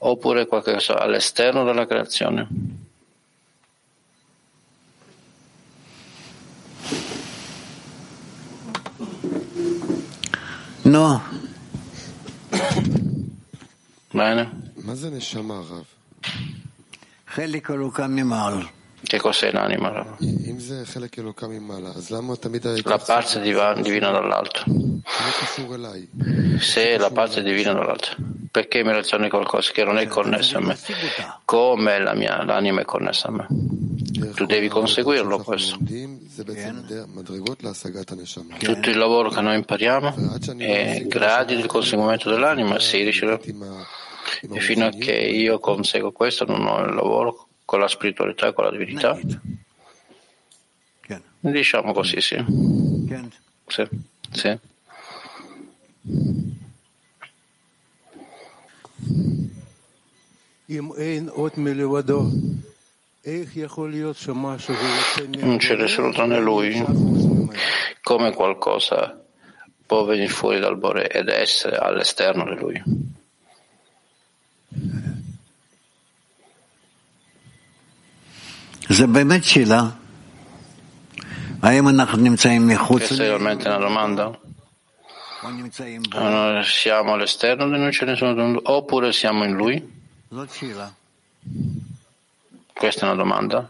oppure 0.00 0.44
qualcosa 0.46 0.98
all'esterno 0.98 1.64
della 1.64 1.86
creazione. 1.86 2.48
No. 10.82 11.22
Bene. 14.10 14.55
Che 19.02 19.18
cos'è 19.20 19.52
l'anima? 19.52 20.16
La 22.88 22.98
parte 22.98 23.40
divina 23.82 24.10
dall'alto. 24.10 24.64
Se 26.58 26.94
è 26.94 26.98
la 26.98 27.10
parte 27.10 27.42
divina 27.42 27.72
dall'alto, 27.72 28.16
perché 28.50 28.82
mi 28.82 28.88
relazioni 28.90 29.28
qualcosa 29.28 29.70
che 29.70 29.84
non 29.84 29.98
è 29.98 30.06
connesso 30.06 30.56
a 30.56 30.60
me? 30.60 30.76
Come 31.44 31.98
la 32.00 32.14
mia, 32.14 32.42
l'anima 32.42 32.80
è 32.80 32.84
connessa 32.84 33.28
a 33.28 33.32
me? 33.32 33.46
Tu 34.34 34.46
devi 34.46 34.68
conseguirlo 34.68 35.38
questo. 35.42 35.76
Tutto 38.58 38.90
il 38.90 38.96
lavoro 38.96 39.28
che 39.28 39.40
noi 39.42 39.56
impariamo 39.56 40.14
è 40.56 41.04
gradi 41.06 41.54
del 41.54 41.66
conseguimento 41.66 42.30
dell'anima, 42.30 42.80
16 42.80 43.26
e 44.50 44.60
fino 44.60 44.86
a 44.86 44.90
che 44.90 45.12
io 45.12 45.58
conseguo 45.58 46.12
questo 46.12 46.44
non 46.44 46.66
ho 46.66 46.84
il 46.84 46.94
lavoro 46.94 47.48
con 47.64 47.80
la 47.80 47.88
spiritualità 47.88 48.48
e 48.48 48.52
con 48.52 48.64
la 48.64 48.70
divinità. 48.70 49.18
Diciamo 51.40 51.92
così, 51.92 52.20
sì. 52.20 52.44
Sì, 53.66 53.88
sì. 54.32 54.58
Non 65.38 65.56
c'è 65.58 65.76
nessuno 65.76 66.10
tranne 66.10 66.40
lui. 66.40 66.84
Come 68.02 68.32
qualcosa 68.32 69.20
può 69.84 70.04
venire 70.04 70.28
fuori 70.28 70.58
dal 70.58 70.76
Bore 70.76 71.08
ed 71.08 71.28
essere 71.28 71.76
all'esterno 71.76 72.44
di 72.44 72.60
lui? 72.60 72.82
Questa 83.06 83.24
è 83.24 83.26
realmente 83.26 83.66
una 83.68 83.78
domanda? 83.78 84.38
Allora, 86.18 86.62
siamo 86.62 87.14
all'esterno 87.14 87.68
di 87.68 87.78
noi, 87.78 87.92
ce 87.92 88.04
ne 88.04 88.14
sono, 88.16 88.60
oppure 88.62 89.12
siamo 89.12 89.44
in 89.44 89.54
lui? 89.54 89.94
Questa 92.72 93.02
è 93.02 93.04
una 93.08 93.16
domanda. 93.16 93.68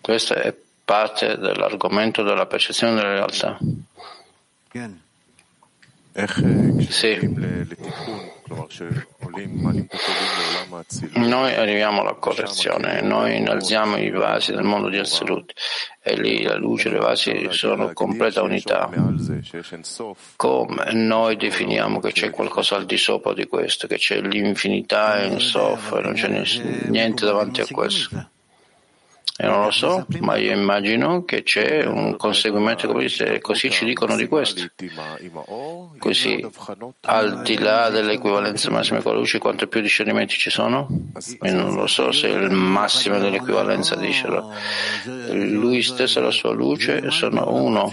Questa 0.00 0.34
è 0.42 0.54
parte 0.84 1.36
dell'argomento 1.38 2.22
della 2.22 2.46
percezione 2.46 2.94
della 2.94 3.14
realtà. 3.14 3.58
Sì. 6.88 8.34
Noi 11.14 11.54
arriviamo 11.54 12.00
alla 12.02 12.14
correzione, 12.14 13.00
noi 13.00 13.36
innalziamo 13.38 13.96
i 13.96 14.10
vasi 14.10 14.52
del 14.52 14.62
mondo 14.62 14.88
di 14.88 14.98
Assolut 14.98 15.52
e 16.00 16.14
lì 16.14 16.42
la 16.42 16.56
luce 16.56 16.88
e 16.88 16.92
le 16.92 16.98
vasi 16.98 17.48
sono 17.50 17.92
completa 17.92 18.42
unità. 18.42 18.88
Come 20.36 20.92
noi 20.92 21.36
definiamo 21.36 21.98
che 21.98 22.12
c'è 22.12 22.30
qualcosa 22.30 22.76
al 22.76 22.86
di 22.86 22.96
sopra 22.96 23.32
di 23.32 23.46
questo, 23.46 23.86
che 23.86 23.96
c'è 23.96 24.20
l'infinità 24.20 25.22
in 25.24 25.40
Sof 25.40 25.92
e 25.96 26.00
non 26.00 26.14
c'è 26.14 26.28
niente 26.88 27.24
davanti 27.24 27.62
a 27.62 27.66
questo? 27.70 28.30
E 29.38 29.46
non 29.46 29.64
lo 29.64 29.70
so, 29.70 30.06
ma 30.20 30.36
io 30.36 30.52
immagino 30.52 31.26
che 31.26 31.42
c'è 31.42 31.84
un 31.84 32.16
conseguimento 32.16 32.86
come 32.86 33.02
dice, 33.02 33.38
così 33.40 33.70
ci 33.70 33.84
dicono 33.84 34.16
di 34.16 34.26
questo. 34.28 34.64
Così, 35.98 36.42
al 37.02 37.42
di 37.42 37.58
là 37.58 37.90
dell'equivalenza 37.90 38.70
massima 38.70 39.02
con 39.02 39.12
la 39.12 39.18
luce, 39.18 39.38
quanto 39.38 39.66
più 39.66 39.82
discernimenti 39.82 40.36
ci 40.36 40.48
sono? 40.48 40.88
Io 41.42 41.54
non 41.54 41.74
lo 41.74 41.86
so 41.86 42.12
se 42.12 42.28
il 42.28 42.50
massimo 42.50 43.18
dell'equivalenza, 43.18 43.94
dicelo. 43.96 44.52
Lui 45.04 45.82
stesso 45.82 46.18
e 46.18 46.22
la 46.22 46.30
sua 46.30 46.52
luce 46.52 47.10
sono 47.10 47.52
uno. 47.52 47.92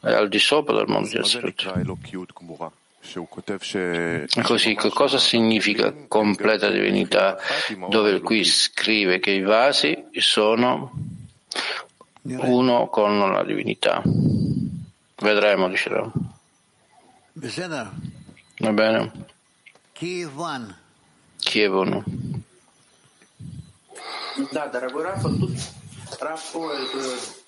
È 0.00 0.10
al 0.10 0.28
di 0.28 0.38
sopra 0.38 0.74
del 0.74 0.86
mondo 0.88 1.06
di 1.08 1.18
assoluto. 1.18 1.74
Così, 4.41 4.75
che 4.75 4.89
cosa 4.89 5.17
significa 5.17 5.93
completa 6.07 6.69
divinità, 6.69 7.37
dove 7.89 8.21
qui 8.21 8.43
scrive 8.45 9.19
che 9.19 9.31
i 9.31 9.41
vasi 9.41 10.05
sono 10.19 10.91
uno 12.21 12.87
con 12.87 13.19
la 13.19 13.43
divinità? 13.43 14.01
Vedremo, 15.15 15.67
dicerò. 15.69 16.09
Va 17.33 18.71
bene? 18.71 19.11
Kiev 19.93 20.37
1. 20.37 22.03
Да, 24.51 24.67
дорогой 24.67 25.03
Раф, 25.03 25.21
вот 25.23 25.39
тут 25.39 25.51
Раф 26.19 26.55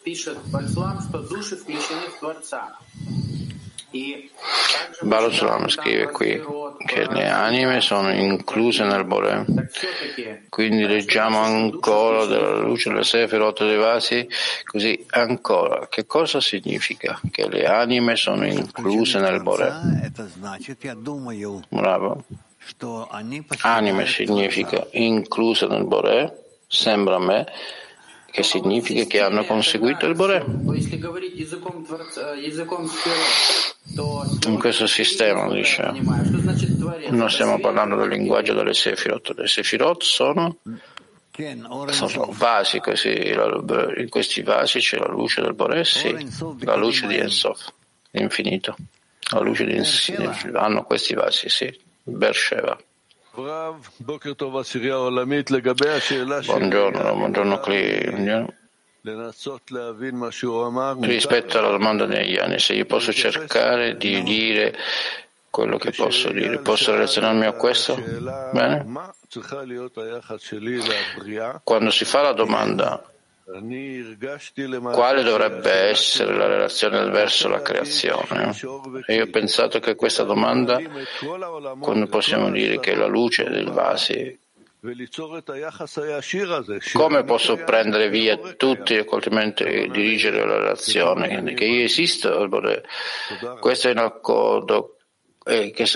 пишет 0.03 0.37
Бальслам, 0.51 1.01
что 1.01 1.19
души 1.19 1.55
включены 1.57 2.07
в 2.09 2.19
Творца. 2.19 2.77
Barusulam 5.02 5.68
scrive 5.68 6.10
qui 6.10 6.40
che 6.84 7.06
le 7.08 7.28
anime 7.28 7.80
sono 7.80 8.12
incluse 8.12 8.84
nel 8.84 9.04
Bore. 9.04 9.44
Quindi 10.48 10.86
leggiamo 10.86 11.38
ancora 11.40 12.26
della 12.26 12.58
luce 12.58 12.90
delle 12.90 13.04
Sefirot 13.04 13.64
dei 13.64 13.76
vasi, 13.76 14.28
così 14.64 15.04
ancora. 15.10 15.88
Che 15.88 16.06
cosa 16.06 16.40
significa? 16.40 17.20
Che 17.30 17.48
le 17.48 17.66
anime 17.66 18.16
sono 18.16 18.46
incluse 18.46 19.18
nel 19.18 19.42
Bore. 19.42 19.72
Bravo. 21.68 22.24
Anime 23.60 24.06
significa 24.06 24.86
incluse 24.92 25.66
nel 25.66 25.84
Bore, 25.84 26.58
sembra 26.66 27.16
a 27.16 27.18
me, 27.18 27.46
che 28.30 28.42
significa 28.42 29.04
che 29.04 29.20
hanno 29.20 29.44
conseguito 29.44 30.06
il 30.06 30.14
Bore. 30.14 30.44
In 34.46 34.58
questo 34.58 34.86
sistema, 34.86 35.52
diciamo, 35.52 35.98
non 37.10 37.30
stiamo 37.30 37.58
parlando 37.58 37.96
del 37.96 38.08
linguaggio 38.08 38.54
delle 38.54 38.74
Sefirot. 38.74 39.34
Le 39.36 39.46
Sefirot 39.48 40.02
sono, 40.02 40.56
sono 41.88 42.28
vasi, 42.32 42.78
così, 42.80 43.32
in 43.32 44.06
questi 44.08 44.42
vasi 44.42 44.78
c'è 44.78 44.98
la 44.98 45.08
luce 45.08 45.40
del 45.42 45.54
Bore, 45.54 45.84
sì, 45.84 46.14
la 46.60 46.76
luce 46.76 47.06
di 47.06 47.16
Ensof, 47.16 47.72
l'infinito. 48.12 48.76
La 49.32 49.40
luce 49.40 49.64
di 49.64 49.74
Ensof, 49.74 50.50
hanno 50.54 50.84
questi 50.84 51.14
vasi, 51.14 51.48
sì, 51.48 51.72
Bersheva. 52.02 52.78
Buongiorno, 56.52 57.14
buongiorno 57.14 57.58
qui. 57.60 58.08
Rispetto 61.06 61.58
alla 61.58 61.70
domanda 61.70 62.04
degli 62.06 62.36
anni, 62.36 62.58
se 62.58 62.74
io 62.74 62.84
posso 62.84 63.12
cercare 63.12 63.96
di 63.96 64.22
dire 64.22 64.76
quello 65.48 65.78
che 65.78 65.90
posso 65.90 66.30
dire, 66.30 66.58
posso 66.58 66.92
relazionarmi 66.92 67.46
a 67.46 67.52
questo? 67.52 67.96
Bene? 68.52 68.84
Quando 71.64 71.90
si 71.90 72.04
fa 72.04 72.20
la 72.22 72.32
domanda 72.32 73.02
quale 74.92 75.22
dovrebbe 75.22 75.72
essere 75.72 76.36
la 76.36 76.46
relazione 76.46 77.08
verso 77.10 77.48
la 77.48 77.62
creazione? 77.62 78.54
E 79.06 79.14
io 79.14 79.24
ho 79.24 79.30
pensato 79.30 79.80
che 79.80 79.94
questa 79.96 80.24
domanda, 80.24 80.80
come 81.80 82.06
possiamo 82.06 82.50
dire 82.50 82.78
che 82.78 82.94
la 82.94 83.06
luce 83.06 83.44
del 83.48 83.70
vasi 83.70 84.38
come 86.94 87.24
posso 87.24 87.56
prendere 87.56 88.08
via 88.08 88.38
tutti 88.56 88.94
e 88.94 89.04
coltivamente 89.04 89.88
dirigere 89.88 90.46
la 90.46 90.56
relazione? 90.56 91.52
Che 91.52 91.64
io 91.64 91.84
esisto? 91.84 92.48
Questo 93.60 93.88
è 93.88 93.90
in 93.90 93.98
accordo. 93.98 94.96
Eh, 95.44 95.70
che 95.70 95.86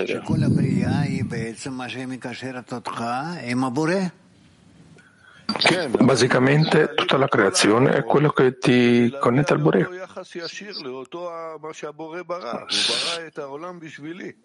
Basicamente 6.01 6.95
tutta 6.95 7.17
la 7.17 7.29
creazione 7.29 7.95
è 7.95 8.05
quello 8.05 8.31
che 8.31 8.59
ti 8.59 9.15
connette 9.21 9.53
al 9.53 9.61
Bore. 9.61 9.89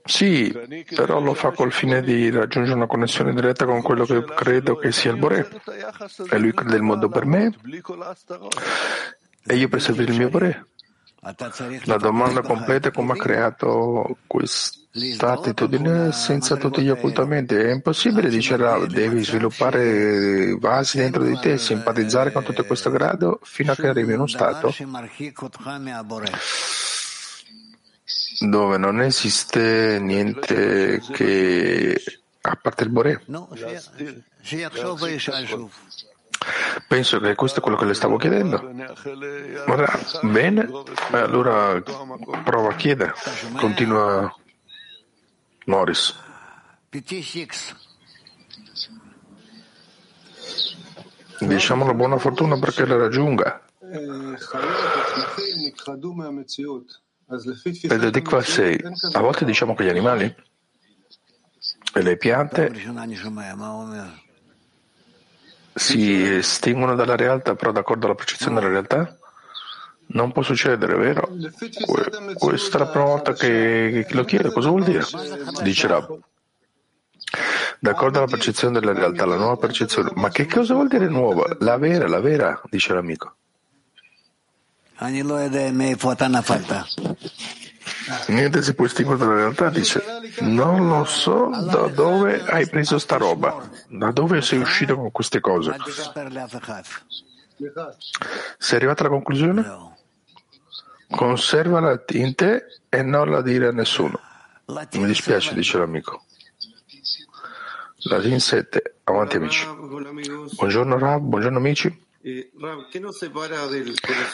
Sì, 0.05 0.55
però 0.95 1.19
lo 1.19 1.33
fa 1.33 1.51
col 1.51 1.71
fine 1.71 2.01
di 2.01 2.29
raggiungere 2.29 2.75
una 2.75 2.87
connessione 2.87 3.33
diretta 3.33 3.65
con 3.65 3.81
quello 3.81 4.05
che 4.05 4.23
credo 4.23 4.75
che 4.75 4.91
sia 4.91 5.11
il 5.11 5.17
Bore. 5.17 5.49
E 6.29 6.37
lui 6.37 6.53
crede 6.53 6.75
il 6.75 6.83
mondo 6.83 7.09
per 7.09 7.25
me 7.25 7.53
e 9.45 9.55
io 9.55 9.67
per 9.67 9.81
servire 9.81 10.11
il 10.11 10.17
mio 10.17 10.29
Bore. 10.29 10.65
La 11.83 11.97
domanda 11.97 12.41
completa 12.41 12.87
è 12.87 12.91
come 12.91 13.13
ha 13.13 13.15
creato 13.15 14.17
questa 14.25 15.31
attitudine 15.33 16.11
senza 16.13 16.55
tutti 16.55 16.81
gli 16.81 16.89
occultamenti. 16.89 17.55
È 17.55 17.71
impossibile, 17.71 18.29
dice 18.29 18.55
Rav, 18.55 18.85
devi 18.85 19.23
sviluppare 19.23 20.55
vasi 20.57 20.97
dentro 20.97 21.23
di 21.23 21.37
te, 21.37 21.57
simpatizzare 21.57 22.31
con 22.31 22.43
tutto 22.43 22.63
questo 22.63 22.89
grado 22.89 23.39
fino 23.43 23.73
a 23.73 23.75
che 23.75 23.87
arrivi 23.87 24.13
in 24.13 24.19
uno 24.19 24.27
stato 24.27 24.73
dove 28.39 28.77
non 28.77 29.01
esiste 29.01 29.99
niente 29.99 31.01
che 31.11 32.01
a 32.41 32.55
parte 32.55 32.83
il 32.83 32.89
Bore. 32.89 33.21
Penso 36.87 37.19
che 37.19 37.35
questo 37.35 37.59
è 37.59 37.61
quello 37.61 37.77
che 37.77 37.85
le 37.85 37.93
stavo 37.93 38.17
chiedendo. 38.17 38.71
Ora, 39.67 39.99
bene, 40.21 40.69
allora 41.11 41.81
prova 42.43 42.69
a 42.69 42.75
chiedere. 42.75 43.13
Continua 43.57 44.33
Morris. 45.65 46.15
Diciamo 51.39 51.85
la 51.85 51.93
buona 51.93 52.17
fortuna 52.17 52.57
perché 52.57 52.85
la 52.85 52.97
raggiunga. 52.97 53.61
Benedicva 57.87 58.41
6. 58.41 58.81
A 59.13 59.19
volte 59.19 59.45
diciamo 59.45 59.75
che 59.75 59.83
gli 59.83 59.89
animali 59.89 60.35
e 61.93 62.01
le 62.01 62.17
piante 62.17 62.71
si 65.73 66.37
estinguono 66.37 66.95
dalla 66.95 67.15
realtà, 67.15 67.55
però 67.55 67.71
d'accordo 67.71 68.05
alla 68.05 68.15
percezione 68.15 68.59
della 68.59 68.71
realtà? 68.71 69.17
Non 70.11 70.31
può 70.31 70.41
succedere, 70.41 70.95
vero? 70.95 71.29
Questa 72.33 72.77
è 72.77 72.79
la 72.79 72.87
prima 72.87 73.05
volta 73.05 73.33
che 73.33 74.07
lo 74.09 74.23
chiedo. 74.23 74.51
Cosa 74.51 74.69
vuol 74.69 74.83
dire? 74.83 75.03
Dice 75.61 75.87
Rab. 75.87 76.19
D'accordo 77.79 78.17
alla 78.17 78.27
percezione 78.27 78.79
della 78.79 78.93
realtà, 78.93 79.25
la 79.25 79.37
nuova 79.37 79.55
percezione. 79.57 80.11
Ma 80.15 80.29
che 80.29 80.47
cosa 80.47 80.73
vuol 80.73 80.87
dire 80.87 81.07
nuova? 81.07 81.55
La 81.59 81.77
vera, 81.77 82.07
la 82.07 82.19
vera, 82.19 82.59
dice 82.69 82.93
l'amico. 82.93 83.35
Niente 88.27 88.61
si 88.61 88.73
può 88.73 88.85
estinguere 88.85 89.19
dalla 89.19 89.35
realtà, 89.35 89.69
dice. 89.69 90.01
Non 90.41 90.87
lo 90.87 91.05
so 91.05 91.49
da 91.49 91.87
dove 91.87 92.43
hai 92.45 92.67
preso 92.67 92.97
sta 92.97 93.17
roba, 93.17 93.69
da 93.87 94.11
dove 94.11 94.41
sei 94.41 94.59
uscito 94.59 94.95
con 94.95 95.11
queste 95.11 95.39
cose. 95.39 95.75
Sei 98.57 98.77
arrivato 98.77 99.03
alla 99.03 99.11
conclusione? 99.11 99.97
Conservala 101.09 102.03
in 102.11 102.35
te 102.35 102.65
e 102.87 103.01
non 103.01 103.29
la 103.29 103.41
dire 103.41 103.67
a 103.67 103.71
nessuno. 103.71 104.19
Mi 104.93 105.05
dispiace, 105.05 105.53
dice 105.53 105.77
l'amico. 105.77 106.23
Latin 108.03 108.39
7, 108.39 108.95
avanti 109.03 109.35
amici. 109.35 109.67
Buongiorno 110.55 110.97
Rav, 110.97 111.21
buongiorno 111.21 111.57
amici. 111.57 112.07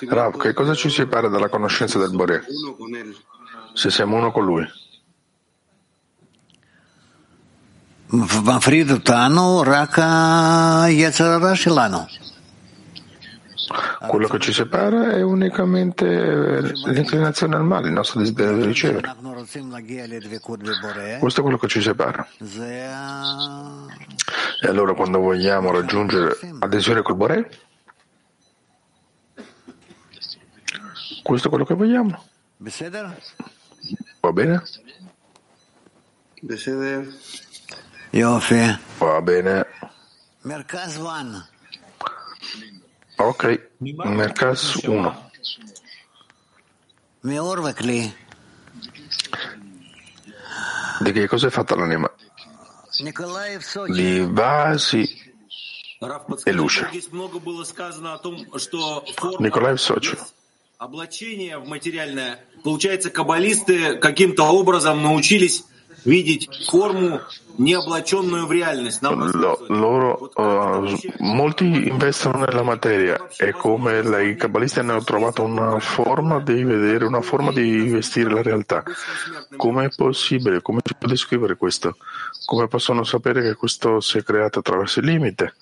Rav, 0.07 0.37
che 0.37 0.53
cosa 0.53 0.73
ci 0.75 0.89
separa 0.89 1.27
dalla 1.29 1.49
conoscenza 1.49 1.97
del 1.97 2.11
Bore? 2.11 2.43
se 3.75 3.89
siamo 3.91 4.15
uno 4.15 4.31
con 4.31 4.45
lui. 4.45 4.65
Quello 14.07 14.27
che 14.27 14.39
ci 14.39 14.53
separa 14.53 15.11
è 15.11 15.21
unicamente 15.21 16.05
eh, 16.05 16.61
l'inclinazione 16.85 17.55
al 17.55 17.63
male, 17.65 17.87
il 17.87 17.93
nostro 17.93 18.19
desiderio 18.19 18.57
di 18.57 18.65
ricevere. 18.65 19.13
Questo 21.19 21.39
è 21.39 21.43
quello 21.43 21.57
che 21.57 21.67
ci 21.67 21.81
separa. 21.81 22.25
E 24.61 24.67
allora 24.67 24.93
quando 24.93 25.19
vogliamo 25.19 25.71
raggiungere 25.71 26.37
adesione 26.59 27.01
col 27.01 27.15
Bore, 27.15 27.49
questo 31.23 31.47
è 31.47 31.49
quello 31.49 31.65
che 31.65 31.73
vogliamo. 31.73 32.23
Va 34.25 34.31
bene? 34.31 34.63
Va 38.97 39.21
bene. 39.21 39.67
Ok, 43.17 43.69
Merkaz 43.77 44.81
1. 44.83 45.29
Di 51.01 51.11
che 51.11 51.27
cosa 51.27 51.45
è 51.47 51.49
fatta 51.51 51.75
l'anima? 51.75 52.11
Di 53.93 54.25
vasi 54.27 55.33
e 56.43 56.51
luce. 56.51 56.89
Nikolaev 59.39 59.77
Sochi 59.77 60.17
Облачение 60.78 61.58
в 61.58 61.68
материальное. 61.68 62.38
Получается, 62.64 63.10
каббалисты 63.10 63.96
каким-то 63.96 64.44
образом 64.44 65.02
научились 65.02 65.64
Lo, 69.34 69.66
loro, 69.68 70.30
uh, 70.34 70.96
molti 71.18 71.64
investono 71.64 72.38
nella 72.38 72.62
materia 72.62 73.28
e 73.36 73.52
come 73.52 73.98
i 73.98 74.36
cabalisti 74.36 74.78
hanno 74.78 75.02
trovato 75.02 75.42
una 75.42 75.78
forma 75.78 76.40
di 76.40 76.64
vedere, 76.64 77.04
una 77.04 77.20
forma 77.20 77.52
di 77.52 77.90
vestire 77.90 78.30
la 78.30 78.40
realtà. 78.42 78.82
Come 79.56 79.86
è 79.86 79.88
possibile? 79.94 80.62
Come 80.62 80.80
si 80.82 80.94
può 80.94 81.06
descrivere 81.06 81.56
questo? 81.56 81.96
Come 82.46 82.66
possono 82.66 83.04
sapere 83.04 83.42
che 83.42 83.54
questo 83.54 84.00
si 84.00 84.16
è 84.18 84.22
creato 84.22 84.60
attraverso 84.60 85.00
il 85.00 85.06
limite, 85.06 85.54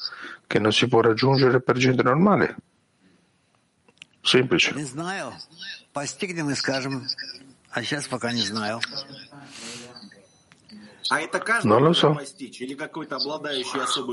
che 0.46 0.60
non 0.60 0.72
si 0.72 0.86
può 0.86 1.00
raggiungere 1.00 1.60
per 1.60 1.76
gente 1.78 2.04
normale? 2.04 2.56
Semplice. 4.23 4.73
Non 11.63 11.83
lo 11.83 11.93
so. 11.93 12.17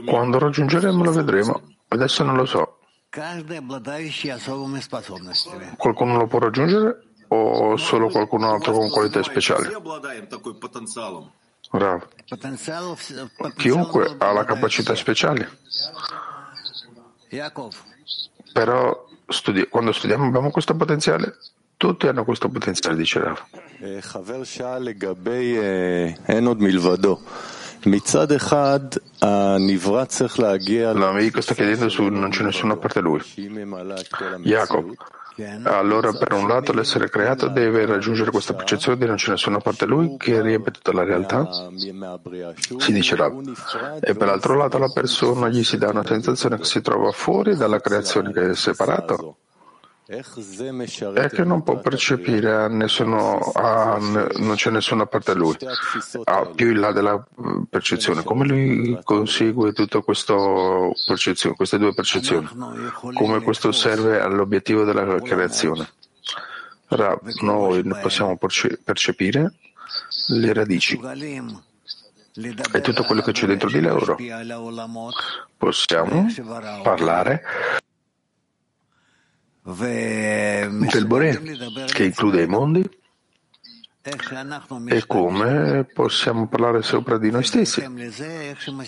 Quando 0.06 0.38
raggiungeremo 0.38 1.04
lo 1.04 1.12
vedremo. 1.12 1.62
Adesso 1.88 2.24
non 2.24 2.36
lo 2.36 2.44
so. 2.44 2.78
Qualcuno 5.76 6.16
lo 6.16 6.26
può 6.26 6.38
raggiungere 6.38 7.02
o 7.28 7.76
solo 7.76 8.08
qualcun 8.08 8.42
altro 8.42 8.72
con 8.72 8.90
qualità 8.90 9.22
speciali? 9.22 9.68
Rav. 11.70 12.08
Chiunque 13.56 14.16
ha 14.18 14.32
la 14.32 14.44
capacità 14.44 14.94
speciale. 14.96 15.58
Però 18.52 19.08
studi- 19.30 19.66
quando 19.68 19.92
studiamo 19.92 20.26
abbiamo 20.26 20.50
questo 20.50 20.74
potenziale? 20.74 21.36
Tutti 21.76 22.06
hanno 22.08 22.24
questo 22.24 22.48
potenziale, 22.48 22.96
dice 22.96 23.20
Rav. 23.20 23.38
L'amico 30.98 31.40
sta 31.40 31.54
chiedendo 31.54 31.88
su 31.88 32.04
non 32.08 32.28
c'è 32.28 32.42
nessuno 32.44 32.74
a 32.74 32.76
parte 32.76 33.00
lui. 33.00 33.20
Jacob, 34.42 34.92
allora 35.64 36.12
per 36.12 36.32
un 36.32 36.46
lato 36.48 36.72
l'essere 36.72 37.08
creato 37.08 37.48
deve 37.48 37.86
raggiungere 37.86 38.30
questa 38.30 38.54
percezione 38.54 38.98
di 38.98 39.06
non 39.06 39.16
c'è 39.16 39.30
nessuno 39.30 39.58
a 39.58 39.60
parte 39.60 39.86
lui 39.86 40.16
che 40.16 40.40
riempie 40.40 40.72
tutta 40.72 40.92
la 40.92 41.04
realtà? 41.04 41.48
Si 42.78 42.92
dice 42.92 43.16
Rav. 43.16 43.40
E 44.00 44.14
per 44.14 44.26
l'altro 44.26 44.54
lato 44.54 44.78
la 44.78 44.90
persona 44.92 45.48
gli 45.48 45.62
si 45.62 45.78
dà 45.78 45.90
una 45.90 46.04
sensazione 46.04 46.56
che 46.56 46.64
si 46.64 46.80
trova 46.80 47.10
fuori 47.12 47.56
dalla 47.56 47.80
creazione 47.80 48.32
che 48.32 48.50
è 48.50 48.54
separato 48.54 49.36
è 50.10 51.28
che 51.30 51.44
non 51.44 51.62
può 51.62 51.78
percepire 51.78 52.52
a 52.52 52.66
nessuno, 52.66 53.38
a, 53.38 53.96
non 53.98 54.54
c'è 54.56 54.70
nessuna 54.70 55.06
parte 55.06 55.30
a 55.30 55.34
lui, 55.34 55.56
a 56.24 56.46
più 56.46 56.70
in 56.70 56.80
là 56.80 56.90
della 56.90 57.24
percezione. 57.68 58.24
Come 58.24 58.44
lui 58.44 58.98
consegue 59.04 59.72
tutte 59.72 60.02
queste 60.02 60.32
due 60.34 61.94
percezioni? 61.94 62.48
Come 63.14 63.40
questo 63.40 63.70
serve 63.70 64.20
all'obiettivo 64.20 64.82
della 64.82 65.20
creazione? 65.20 65.88
Rav, 66.88 67.20
noi 67.42 67.84
possiamo 68.02 68.36
percepire 68.36 69.54
le 70.26 70.52
radici. 70.52 71.00
E 72.72 72.80
tutto 72.80 73.04
quello 73.04 73.22
che 73.22 73.30
c'è 73.30 73.46
dentro 73.46 73.70
di 73.70 73.80
loro. 73.80 74.16
Possiamo 75.56 76.26
parlare 76.82 77.44
del 79.62 81.06
Bore, 81.06 81.40
che 81.86 82.04
include 82.04 82.42
i 82.42 82.46
mondi, 82.46 82.88
e 84.86 85.06
come 85.06 85.84
possiamo 85.84 86.48
parlare 86.48 86.82
sopra 86.82 87.18
di 87.18 87.30
noi 87.30 87.44
stessi, 87.44 87.82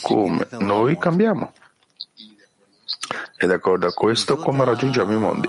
come 0.01 0.49
noi 0.59 0.97
cambiamo. 0.99 1.53
E 3.37 3.47
d'accordo 3.47 3.87
a 3.87 3.93
questo, 3.93 4.37
come 4.37 4.65
raggiungiamo 4.65 5.13
i 5.13 5.19
mondi. 5.19 5.49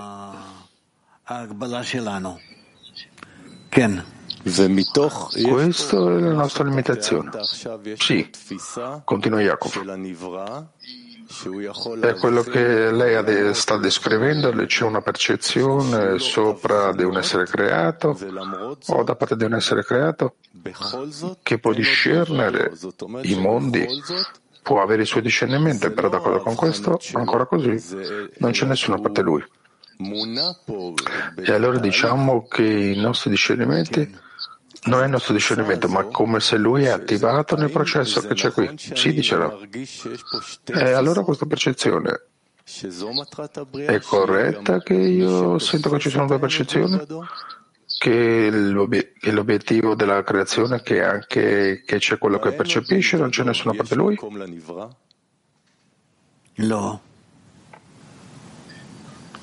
Questa 5.48 5.96
è 5.96 6.20
la 6.20 6.32
nostra 6.32 6.64
limitazione. 6.64 7.30
Sì, 7.96 8.30
continua 9.04 9.40
Jacopo. 9.40 9.80
È 12.00 12.14
quello 12.14 12.42
che 12.42 12.92
lei 12.92 13.54
sta 13.54 13.76
descrivendo, 13.76 14.52
c'è 14.66 14.84
una 14.84 15.00
percezione 15.00 16.18
sopra 16.18 16.92
di 16.92 17.02
un 17.02 17.16
essere 17.16 17.44
creato 17.44 18.16
o 18.86 19.02
da 19.02 19.16
parte 19.16 19.36
di 19.36 19.44
un 19.44 19.54
essere 19.54 19.84
creato 19.84 20.36
che 21.42 21.58
può 21.58 21.72
discernere 21.72 22.72
i 23.22 23.34
mondi, 23.34 23.86
può 24.62 24.80
avere 24.80 25.02
il 25.02 25.08
suo 25.08 25.20
discernimento, 25.20 25.90
però 25.92 26.08
d'accordo 26.08 26.40
con 26.40 26.54
questo, 26.54 27.00
ancora 27.14 27.46
così, 27.46 27.82
non 28.38 28.52
c'è 28.52 28.66
nessuno 28.66 28.96
a 28.96 29.00
parte 29.00 29.22
lui. 29.22 29.44
E 31.36 31.52
allora 31.52 31.78
diciamo 31.78 32.46
che 32.46 32.62
i 32.62 33.00
nostri 33.00 33.30
discernimenti 33.30 34.22
non 34.86 35.00
è 35.00 35.04
il 35.04 35.10
nostro 35.10 35.32
discernimento, 35.32 35.88
ma 35.88 36.04
come 36.04 36.40
se 36.40 36.56
lui 36.56 36.84
è 36.84 36.90
attivato 36.90 37.56
nel 37.56 37.70
processo 37.70 38.20
che 38.20 38.34
c'è 38.34 38.50
qui. 38.50 38.70
Sì, 38.76 39.12
dicerò. 39.12 39.60
E 40.64 40.92
allora 40.92 41.22
questa 41.22 41.46
percezione 41.46 42.26
è 43.86 44.00
corretta 44.00 44.80
che 44.80 44.94
io 44.94 45.58
sento 45.58 45.90
che 45.90 45.98
ci 45.98 46.10
sono 46.10 46.26
due 46.26 46.38
percezioni? 46.38 47.00
Che 47.98 48.50
l'obiettivo 48.50 49.94
della 49.94 50.22
creazione 50.22 50.76
è 50.76 50.82
che 50.82 51.02
anche 51.02 51.82
che 51.84 51.98
c'è 51.98 52.18
quello 52.18 52.38
che 52.38 52.52
percepisce, 52.52 53.16
non 53.16 53.30
c'è 53.30 53.44
nessuna 53.44 53.74
parte 53.74 53.94
di 53.94 54.00
lui? 54.00 54.18
No. 56.56 57.03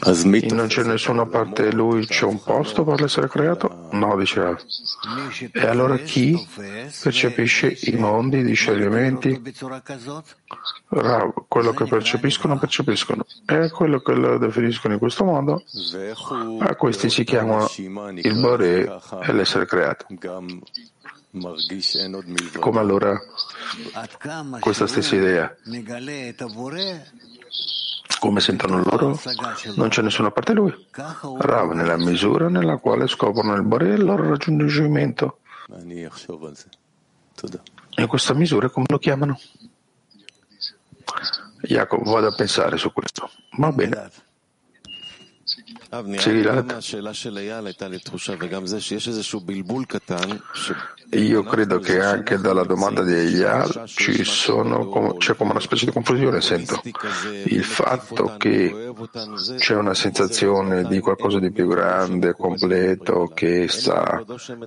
Non 0.04 0.68
c'è 0.68 0.84
nessuna 0.84 1.26
parte 1.28 1.70
di 1.70 1.76
lui, 1.76 2.08
c'è 2.08 2.26
un 2.26 2.42
posto 2.42 2.84
per 2.84 3.02
l'essere 3.02 3.28
creato? 3.28 3.90
No, 3.92 4.18
diceva. 4.18 4.58
E 5.52 5.68
allora 5.68 5.98
chi 5.98 6.36
percepisce 7.02 7.78
i 7.82 7.96
mondi, 7.98 8.40
i 8.40 8.44
discernimenti? 8.44 9.40
Quello 11.48 11.72
che 11.72 11.86
percepiscono, 11.86 12.58
percepiscono. 12.58 13.26
E 13.46 13.70
quello 13.70 14.00
che 14.02 14.14
lo 14.14 14.38
definiscono 14.40 14.94
in 14.94 15.00
questo 15.00 15.24
modo, 15.24 15.64
a 16.60 16.76
questi 16.76 17.10
si 17.10 17.24
chiamano 17.24 17.70
il 17.76 18.40
Bore 18.40 19.00
e 19.22 19.34
l'essere 19.34 19.68
creato. 19.68 20.08
Come 22.60 22.80
allora 22.80 23.18
questa 24.60 24.88
stessa 24.88 25.16
idea 25.16 25.56
come 28.22 28.40
sentono 28.40 28.84
loro, 28.84 29.20
non 29.78 29.90
c'è 29.90 30.04
nessuna 30.04 30.30
parte 30.30 30.54
di 30.54 30.60
lui. 30.60 30.88
Rav, 31.40 31.72
nella 31.72 31.98
misura 31.98 32.50
nella 32.50 32.78
quale 32.78 33.08
scoprono 33.08 33.56
il 33.56 33.64
Bore 33.64 33.90
e 33.90 33.94
il 33.94 34.04
loro 34.04 34.30
raggiungimento. 34.30 35.40
In 37.98 38.08
questa 38.08 38.36
misura 38.36 38.70
come 38.70 38.86
lo 38.88 39.00
chiamano? 39.00 39.40
Jacopo, 41.64 42.12
vado 42.12 42.28
a 42.28 42.36
pensare 42.36 42.78
su 42.78 42.94
questo. 42.94 43.28
Va 43.58 43.72
bene. 43.72 44.12
Io 51.14 51.44
credo 51.44 51.80
che 51.80 52.00
anche 52.00 52.38
dalla 52.38 52.64
domanda 52.64 53.04
di 53.04 53.14
Eyal 53.14 53.84
ci 53.86 54.24
sono, 54.24 55.16
c'è 55.18 55.36
come 55.36 55.52
una 55.52 55.60
specie 55.60 55.86
di 55.86 55.92
confusione, 55.92 56.40
sento. 56.40 56.82
Il 57.44 57.66
fatto 57.66 58.36
che 58.38 58.94
c'è 59.58 59.76
una 59.76 59.94
sensazione 59.94 60.86
di 60.86 61.02
qualcosa 61.02 61.40
di 61.40 61.52
più 61.52 61.68
grande, 61.68 62.36
completo, 62.36 63.30
che 63.34 63.68
sta 63.68 64.24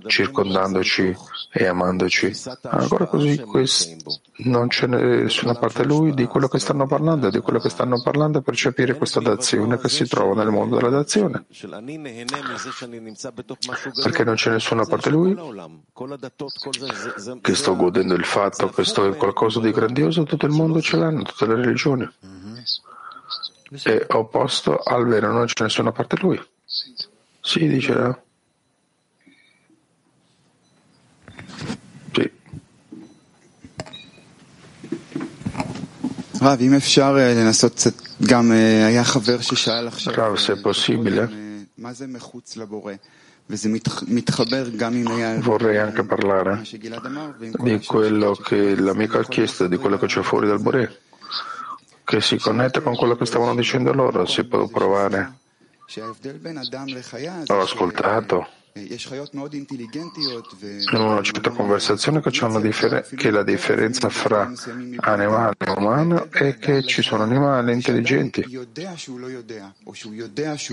circondandoci 0.06 1.16
e 1.50 1.66
amandoci. 1.66 2.32
Ancora 2.64 3.06
così 3.06 3.42
non 4.36 4.68
c'è 4.68 4.86
nessuna 4.86 5.54
parte 5.54 5.84
lui 5.84 6.12
di 6.12 6.26
quello 6.26 6.48
che 6.48 6.58
stanno 6.58 6.86
parlando, 6.86 7.30
di 7.30 7.38
quello 7.38 7.60
che 7.60 7.70
stanno 7.70 8.02
parlando 8.02 8.42
per 8.42 8.52
percepire 8.52 8.94
questa 8.96 9.20
dazione 9.20 9.78
che 9.78 9.88
si 9.88 10.06
trova 10.06 10.34
nel 10.34 10.50
mondo 10.50 10.76
della 10.76 10.90
dazione 10.90 11.12
situazione. 11.13 11.45
Perché 14.01 14.23
non 14.23 14.35
c'è 14.35 14.51
nessuna 14.51 14.85
parte 14.85 15.09
di 15.09 15.15
lui 15.15 15.35
che 17.41 17.55
sto 17.55 17.75
godendo 17.75 18.13
il 18.15 18.25
fatto 18.25 18.69
che 18.69 18.83
sto 18.83 19.05
in 19.05 19.15
qualcosa 19.15 19.59
di 19.59 19.71
grandioso, 19.71 20.23
tutto 20.23 20.45
il 20.45 20.51
mondo 20.51 20.81
ce 20.81 20.97
l'hanno, 20.97 21.23
tutte 21.23 21.45
le 21.45 21.55
religioni. 21.55 22.09
È 23.83 24.05
opposto 24.09 24.77
al 24.77 25.05
vero, 25.07 25.31
non 25.31 25.45
c'è 25.45 25.63
nessuna 25.63 25.91
parte 25.91 26.15
di 26.15 26.21
lui. 26.21 26.41
Sì, 27.41 27.67
dice. 27.67 28.21
Sì. 32.13 32.31
רב, 36.41 36.61
אם 36.61 36.73
אפשר 36.73 37.13
לנסות 37.13 37.73
קצת 37.73 38.02
Rav, 40.10 40.34
se 40.36 40.52
è 40.54 40.60
possibile, 40.60 41.68
vorrei 45.40 45.78
anche 45.78 46.04
parlare 46.04 46.62
di 47.58 47.80
quello 47.84 48.34
che 48.34 48.76
l'amico 48.80 49.18
ha 49.18 49.24
chiesto, 49.24 49.66
di 49.66 49.76
quello 49.76 49.98
che 49.98 50.06
c'è 50.06 50.22
fuori 50.22 50.46
dal 50.46 50.60
Boré, 50.60 51.00
che 52.04 52.20
si 52.20 52.38
connette 52.38 52.80
con 52.82 52.96
quello 52.96 53.16
che 53.16 53.26
stavano 53.26 53.54
dicendo 53.54 53.92
loro, 53.92 54.24
si 54.26 54.44
può 54.44 54.66
provare. 54.68 55.42
Ho 57.48 57.60
ascoltato 57.60 58.46
in 58.76 58.98
una 60.90 61.22
certa 61.22 61.50
conversazione 61.50 62.20
che, 62.20 62.30
differ- 62.60 63.14
che, 63.14 63.30
la 63.30 63.44
differenza 63.44 64.08
fra 64.08 64.50
animale 64.96 65.54
e 65.58 65.70
umano 65.70 66.28
è 66.28 66.58
che 66.58 66.82
ci 66.82 67.00
sono 67.00 67.22
animali 67.22 67.72
intelligenti 67.72 68.44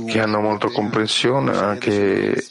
che 0.08 0.20
hanno 0.20 0.42
molta 0.42 0.68
comprensione, 0.70 1.56
anche, 1.56 2.44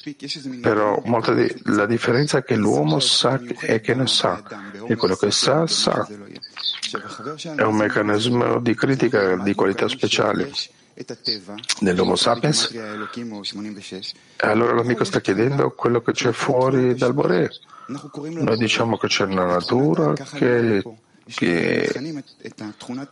però 0.61 1.03
di- 1.35 1.62
la 1.64 1.87
differenza 1.87 2.38
è 2.38 2.44
che 2.44 2.55
l'uomo 2.55 3.01
sa 3.01 3.40
e 3.62 3.81
che 3.81 3.94
non 3.94 4.07
sa, 4.07 4.40
e 4.87 4.94
quello 4.94 5.16
che 5.16 5.33
sa, 5.33 5.66
sa. 5.66 6.07
È 7.57 7.62
un 7.62 7.75
meccanismo 7.75 8.61
di 8.61 8.75
critica 8.77 9.37
di 9.37 9.55
qualità 9.55 9.88
speciali 9.88 10.79
nell'Homo 11.81 12.17
sapiens. 12.17 12.71
E 14.37 14.47
allora 14.47 14.75
l'amico 14.75 15.05
sta 15.05 15.21
chiedendo 15.21 15.71
quello 15.73 16.01
che 16.03 16.13
c'è 16.13 16.33
fuori 16.33 16.95
dal 16.95 17.15
Bore. 17.15 17.51
Noi 17.89 18.57
diciamo 18.57 18.97
che 18.97 19.09
c'è 19.09 19.25
una 19.25 19.45
natura 19.47 20.13
che, 20.13 20.83
che 21.25 21.83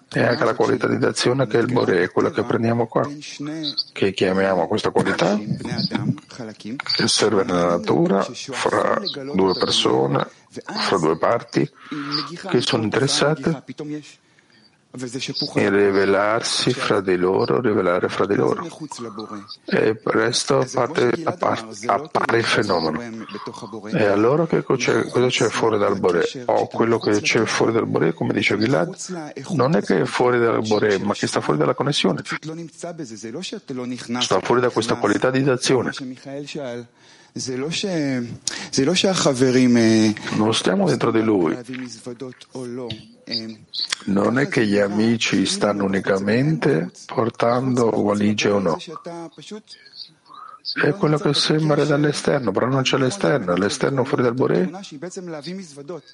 è 0.09 0.23
anche 0.23 0.45
la 0.45 0.55
qualità 0.55 0.87
di 0.87 0.99
d'azione 0.99 1.47
che 1.47 1.59
è 1.59 1.63
il 1.63 1.73
Bore, 1.73 2.03
è 2.03 2.11
quello 2.11 2.31
che 2.31 2.45
prendiamo 2.45 2.87
qua, 2.87 3.09
che 3.93 4.13
chiamiamo 4.13 4.69
questa 4.69 4.91
qualità, 4.91 5.37
che 5.37 7.09
serve 7.09 7.45
nella 7.45 7.67
natura 7.67 8.23
fra 8.23 9.01
due 9.35 9.55
persone, 9.59 10.29
fra 10.51 10.99
due 10.99 11.19
parti 11.19 11.69
che 12.49 12.61
sono 12.61 12.85
interessate 12.85 13.65
e 15.55 15.71
rivelarsi 15.71 16.73
fra 16.73 17.01
di 17.01 17.17
loro, 17.17 17.61
rivelare 17.61 18.09
fra 18.09 18.27
di 18.27 18.35
loro. 18.35 18.67
E 19.65 19.95
presto 19.95 20.59
appare, 20.59 21.11
appare 21.25 22.39
il 22.39 22.45
fenomeno. 22.45 23.01
E 23.93 24.05
allora 24.05 24.47
che 24.47 24.65
c'è, 24.65 25.07
cosa 25.09 25.27
c'è 25.27 25.49
fuori 25.49 25.79
dal 25.79 25.99
Bore? 25.99 26.27
O 26.47 26.67
quello 26.67 26.99
che 26.99 27.21
c'è 27.21 27.45
fuori 27.45 27.73
dal 27.73 27.87
Bore, 27.87 28.13
come 28.13 28.33
dice 28.33 28.59
Gilad, 28.59 28.97
non 29.51 29.77
è 29.77 29.83
che 29.83 30.01
è 30.01 30.05
fuori 30.05 30.39
dal 30.39 30.67
Bore, 30.67 30.99
ma 30.99 31.15
che 31.15 31.27
sta 31.27 31.41
fuori 31.41 31.59
dalla 31.59 31.75
connessione. 31.75 32.23
Sta 34.21 34.41
fuori 34.41 34.61
da 34.61 34.71
questa 34.71 34.97
qualità 34.97 35.31
di 35.31 35.43
d'azione. 35.43 35.93
Non 40.37 40.55
stiamo 40.55 40.87
dentro 40.87 41.11
di 41.11 41.23
lui. 41.23 41.57
Non 44.07 44.39
è 44.39 44.49
che 44.49 44.67
gli 44.67 44.79
amici 44.79 45.47
stanno 45.47 45.85
unicamente 45.85 46.91
portando 47.07 47.91
valigie 47.91 48.49
o 48.51 48.59
no. 48.59 48.77
È 50.75 50.91
quello 50.93 51.17
che 51.17 51.33
sembra 51.33 51.85
dall'esterno, 51.85 52.53
però 52.53 52.67
non 52.67 52.83
c'è 52.83 52.99
l'esterno. 52.99 53.55
L'esterno 53.55 54.05
fuori 54.05 54.23
dal 54.23 54.35
Bore 54.35 54.71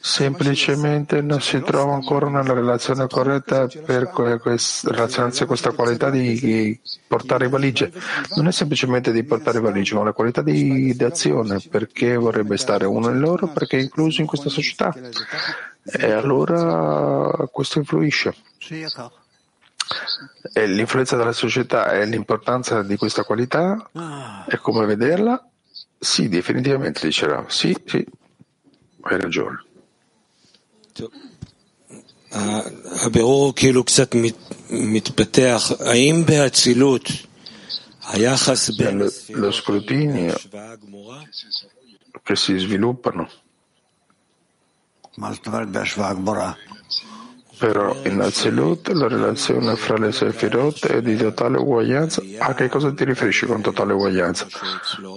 semplicemente 0.01 1.21
non 1.21 1.41
si 1.41 1.61
trova 1.61 1.95
ancora 1.95 2.29
nella 2.29 2.53
relazione 2.53 3.09
corretta 3.09 3.67
per 3.67 4.13
relazionarsi 4.15 5.43
a 5.43 5.47
questa 5.47 5.73
qualità 5.73 6.09
di 6.09 6.79
portare 7.07 7.49
valigie. 7.49 7.93
Non 8.37 8.47
è 8.47 8.53
semplicemente 8.53 9.11
di 9.11 9.25
portare 9.25 9.59
valigie, 9.59 9.95
ma 9.95 10.05
la 10.05 10.13
qualità 10.13 10.41
di, 10.41 10.95
di 10.95 11.05
azione, 11.05 11.61
perché 11.69 12.17
vorrebbe 12.17 12.57
stare 12.57 12.87
uno 12.87 13.11
in 13.11 13.19
loro, 13.19 13.49
perché 13.49 13.79
è 13.79 13.83
incluso 13.83 14.21
in 14.21 14.27
questa 14.27 14.51
società. 14.51 14.95
E 15.83 16.13
allora 16.13 17.49
questo 17.51 17.79
influisce. 17.79 18.35
E 20.54 20.68
l'influenza 20.68 21.16
della 21.18 21.34
società 21.34 21.92
e 21.92 22.06
l'importanza 22.06 22.84
di 22.84 22.96
questa 22.98 23.24
qualità 23.24 23.90
e 24.48 24.58
come 24.60 24.86
vederla? 24.86 25.44
Sì, 25.98 26.30
definitivamente 26.30 27.06
dicerà. 27.06 27.46
Sì, 27.48 27.76
sì, 27.86 28.06
hai 29.02 29.20
ragione. 29.20 29.64
הבירור 33.06 33.54
כאילו 33.56 33.84
קצת 33.84 34.16
מתפתח, 34.70 35.72
האם 35.80 36.24
באצילות 36.26 37.10
היחס 38.08 38.70
בין 38.70 39.02
הספירות 39.02 39.84
להשוואה 39.92 40.76
גמורה? 40.76 41.22
che 42.24 42.36
si 42.36 42.60
sviluppano 42.60 43.28
però 47.65 47.97
in 48.05 48.21
Azilut 48.21 48.89
la 48.89 49.09
relazione 49.09 49.75
fra 49.77 49.97
le 49.97 50.13
Sefirot 50.13 50.87
è 50.87 51.01
di 51.01 51.17
totale 51.17 51.57
uguaglianza. 51.57 52.23
A 52.41 52.53
che 52.53 52.69
cosa 52.69 52.93
ti 52.93 53.07
riferisci 53.07 53.47
con 53.47 53.63
totale 53.63 53.95
uguaglianza? 53.95 54.47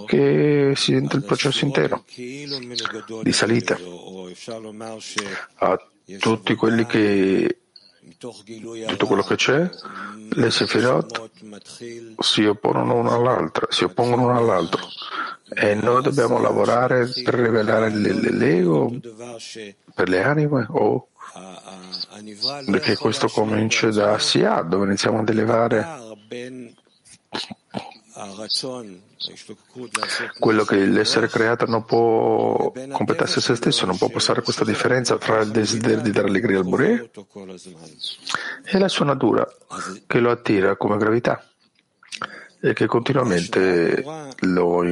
Che 0.06 0.72
si 0.74 0.92
sente 0.92 1.16
il 1.16 1.24
processo 1.24 1.66
intero 1.66 2.04
di 2.14 3.32
salita 3.32 3.76
a 5.56 5.78
tutti 6.18 6.54
quelli 6.54 6.86
che 6.86 7.58
tutto 8.16 9.06
quello 9.06 9.22
che 9.22 9.36
c'è, 9.36 9.68
le 10.30 10.50
Sefirot 10.50 11.30
si 12.18 12.46
oppongono 12.46 12.94
una 12.94 13.12
all'altra, 13.12 13.66
si 13.68 13.84
oppongono 13.84 14.24
una 14.24 14.38
all'altro. 14.38 14.88
E 15.50 15.74
noi 15.74 16.02
dobbiamo 16.02 16.40
lavorare 16.40 17.10
per 17.22 17.34
rivelare 17.34 17.90
l'ego 17.90 18.90
per 19.94 20.08
le 20.08 20.22
anime 20.22 20.66
o 20.70 21.08
perché 22.66 22.96
questo 22.96 23.28
comincia 23.28 23.90
da 23.90 24.18
Sia, 24.18 24.62
dove 24.62 24.86
iniziamo 24.86 25.20
ad 25.20 25.28
elevare 25.28 25.86
quello 30.40 30.64
che 30.64 30.76
l'essere 30.86 31.28
creato 31.28 31.66
non 31.66 31.84
può 31.84 32.72
completarsi 32.90 33.40
se 33.40 33.54
stesso, 33.54 33.86
non 33.86 33.96
può 33.96 34.08
passare 34.08 34.42
questa 34.42 34.64
differenza 34.64 35.16
tra 35.18 35.40
il 35.40 35.50
desiderio 35.50 36.00
di 36.00 36.10
dare 36.10 36.26
allegria 36.26 36.58
al 36.58 36.64
Bore 36.64 37.10
e 38.64 38.78
la 38.78 38.88
sua 38.88 39.04
natura 39.04 39.46
che 40.06 40.18
lo 40.18 40.30
attira 40.30 40.76
come 40.76 40.96
gravità 40.96 41.44
e 42.60 42.72
che 42.72 42.86
continuamente 42.86 44.04
lo 44.40 44.82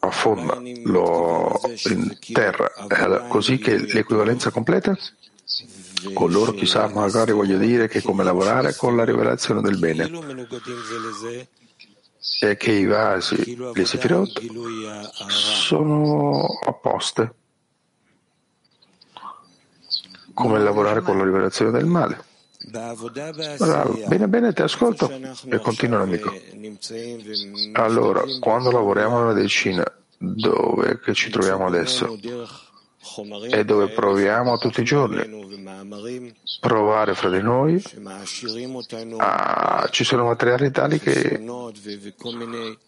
affonda, 0.00 0.60
lo 0.84 1.60
interra, 1.84 2.70
così 3.28 3.58
che 3.58 3.78
l'equivalenza 3.78 4.50
completa 4.50 4.96
con 6.12 6.30
loro 6.30 6.52
chissà, 6.52 6.88
magari 6.88 7.32
voglio 7.32 7.58
dire 7.58 7.88
che 7.88 8.02
come 8.02 8.24
lavorare 8.24 8.74
con 8.74 8.96
la 8.96 9.04
rivelazione 9.04 9.60
del 9.60 9.78
bene 9.78 10.10
è 12.40 12.56
che 12.56 12.72
i 12.72 12.86
vasi, 12.86 13.56
le 13.72 13.84
sefirot, 13.84 14.40
sono 15.28 16.46
opposte. 16.66 17.34
Come 20.32 20.58
lavorare 20.58 21.00
con 21.00 21.16
la 21.16 21.24
rivelazione 21.24 21.70
del 21.70 21.86
male. 21.86 22.24
Bravo. 22.66 23.10
Bene, 24.08 24.26
bene, 24.26 24.52
ti 24.52 24.62
ascolto 24.62 25.10
e 25.10 25.58
continua 25.58 25.98
l'amico. 25.98 26.32
Allora, 27.72 28.22
quando 28.40 28.70
lavoriamo 28.70 29.20
nella 29.20 29.32
decina, 29.32 29.84
dove 30.18 30.98
ci 31.12 31.30
troviamo 31.30 31.66
adesso? 31.66 32.18
E 33.50 33.64
dove 33.64 33.88
proviamo 33.88 34.56
tutti 34.58 34.80
i 34.80 34.84
giorni. 34.84 35.22
provare 36.60 37.14
fra 37.14 37.30
di 37.30 37.42
noi. 37.42 37.82
Ah, 39.18 39.88
ci 39.90 40.04
sono 40.04 40.24
materiali 40.24 40.70
tali 40.70 40.98
che, 40.98 41.40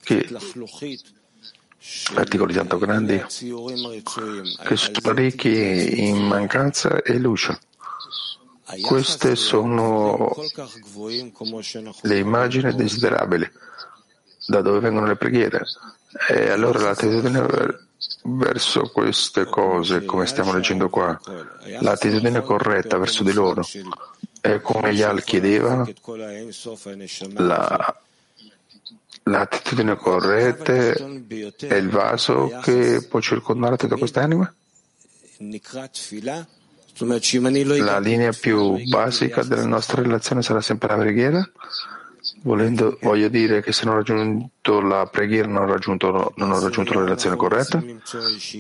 che 0.03 0.29
articoli 2.15 2.55
tanto 2.55 2.79
grandi 2.79 3.23
che 3.27 4.77
sono 4.77 5.13
ricchi 5.13 6.09
in 6.09 6.27
mancanza 6.27 7.03
e 7.03 7.19
luce. 7.19 7.59
Queste 8.83 9.37
sono 9.37 10.35
le 12.03 12.19
immagini 12.19 12.75
desiderabili. 12.75 13.49
Da 14.49 14.63
dove 14.63 14.81
vengono 14.81 15.07
le 15.07 15.17
preghiere? 15.17 15.65
E 16.29 16.51
allora 16.51 16.81
l'attitudine 16.81 17.86
verso 18.27 18.91
queste 18.93 19.45
cose, 19.45 20.05
come 20.05 20.27
stiamo 20.27 20.53
leggendo 20.53 20.89
qua. 20.89 21.19
L'attitudine 21.81 22.43
corretta 22.43 22.99
verso 22.99 23.23
di 23.23 23.33
loro 23.33 23.65
è 24.41 24.61
come 24.61 24.91
Yal 24.91 25.23
chiedeva, 25.25 25.87
la, 27.35 28.01
l'attitudine 29.25 29.97
corretta 29.97 30.73
è 30.73 31.75
il 31.75 31.89
vaso 31.89 32.59
che 32.63 33.07
può 33.09 33.21
circondare 33.21 33.77
tutte 33.77 33.97
queste 33.97 34.21
anime? 34.21 34.55
La 37.79 37.99
linea 37.99 38.33
più 38.33 38.83
basica 38.89 39.43
della 39.43 39.67
nostra 39.67 40.01
relazione 40.01 40.43
sarà 40.43 40.61
sempre 40.61 40.89
la 40.89 41.03
preghiera? 41.03 41.51
Volendo, 42.47 42.97
voglio 43.01 43.29
dire 43.29 43.61
che 43.61 43.73
se 43.73 43.85
non 43.87 43.95
ho 43.95 43.97
raggiunto 43.97 44.81
la 44.81 45.05
preghiera 45.07 45.49
non 45.49 45.63
ho 45.63 45.67
raggiunto, 45.67 46.33
non 46.37 46.53
ho 46.53 46.61
raggiunto 46.61 46.95
la 46.95 47.01
relazione 47.01 47.35
corretta? 47.35 47.83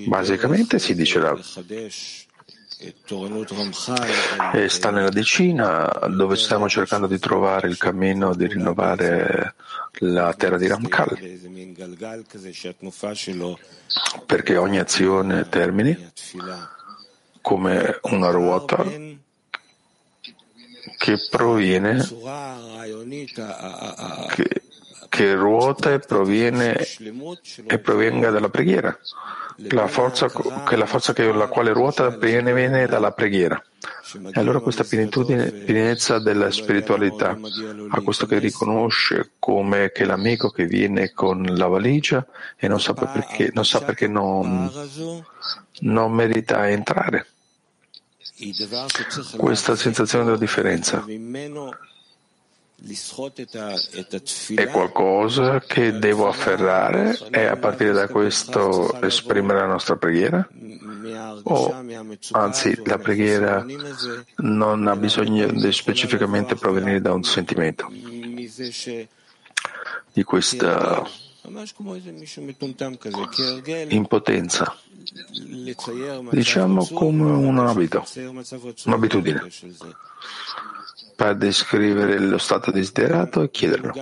Basicamente 0.07 0.81
si 0.81 0.97
dice 0.97 1.21
la, 1.21 1.39
e 4.53 4.69
sta 4.69 4.91
nella 4.91 5.09
decina 5.09 5.89
dove 6.11 6.35
stiamo 6.35 6.69
cercando 6.69 7.07
di 7.07 7.21
trovare 7.21 7.69
il 7.69 7.79
cammino 7.79 8.35
di 8.35 8.49
rinnovare 8.49 9.55
la 10.01 10.35
terra 10.35 10.59
di 10.59 10.67
Ramkal 10.67 11.17
perché 14.27 14.57
ogni 14.57 14.79
azione 14.79 15.49
termini 15.49 16.11
come 17.41 17.99
una 18.03 18.31
ruota 18.31 18.85
che 20.97 21.17
proviene 21.31 21.99
che, 24.35 24.63
che 25.09 25.35
ruota 25.35 25.93
e 25.93 25.99
proviene 25.99 26.87
e 27.67 27.79
provenga 27.79 28.31
dalla 28.31 28.49
preghiera 28.49 28.99
la 29.71 29.87
forza, 29.87 30.29
che 30.67 30.77
la 30.77 30.87
forza 30.87 31.13
che 31.13 31.33
la 31.33 31.47
quale 31.47 31.73
ruota 31.73 32.11
viene, 32.11 32.53
viene 32.53 32.87
dalla 32.87 33.13
preghiera. 33.13 33.63
E 34.33 34.41
allora 34.41 34.61
questa 34.61 34.85
pienitudine, 34.85 35.51
pienezza 35.51 36.19
della 36.19 36.51
spiritualità, 36.51 37.39
a 37.89 38.01
questo 38.01 38.27
che 38.27 38.39
riconosce 38.39 39.33
come 39.39 39.93
che 39.93 40.05
l'amico 40.05 40.51
che 40.51 40.67
viene 40.67 41.13
con 41.13 41.43
la 41.43 41.67
valigia 41.67 42.25
e 42.57 42.69
non 42.69 42.81
sa 42.81 42.93
perché 42.93 43.51
non, 43.53 43.65
sa 43.65 43.81
perché 43.81 44.07
non, 44.07 44.71
non 45.81 46.13
merita 46.13 46.69
entrare. 46.69 47.27
Questa 49.37 49.77
sensazione 49.77 50.25
della 50.25 50.37
differenza 50.37 51.03
è 54.55 54.69
qualcosa 54.69 55.61
che 55.61 55.99
devo 55.99 56.29
afferrare 56.29 57.17
e 57.31 57.47
a 57.47 57.57
partire 57.57 57.93
da 57.93 58.09
questo 58.09 59.01
esprimere 59.01 59.61
la 59.61 59.67
nostra 59.67 59.97
preghiera? 59.97 60.47
O 61.45 61.75
anzi 62.33 62.79
la 62.85 62.99
preghiera 62.99 63.65
non 64.37 64.87
ha 64.87 64.97
bisogno 64.97 65.47
di 65.47 65.73
specificamente 65.73 66.57
provenire 66.57 67.01
da 67.01 67.15
un 67.15 67.23
sentimento 67.23 67.91
di 70.13 70.23
questa 70.25 71.03
impotenza, 73.89 74.77
diciamo 76.31 76.87
come 76.93 77.31
un 77.31 77.59
abito, 77.59 78.05
un'abitudine 78.85 79.49
per 81.17 81.37
descrivere 81.37 82.19
lo 82.19 82.39
stato 82.39 82.71
desiderato 82.71 83.43
e 83.43 83.51
chiederlo. 83.51 83.93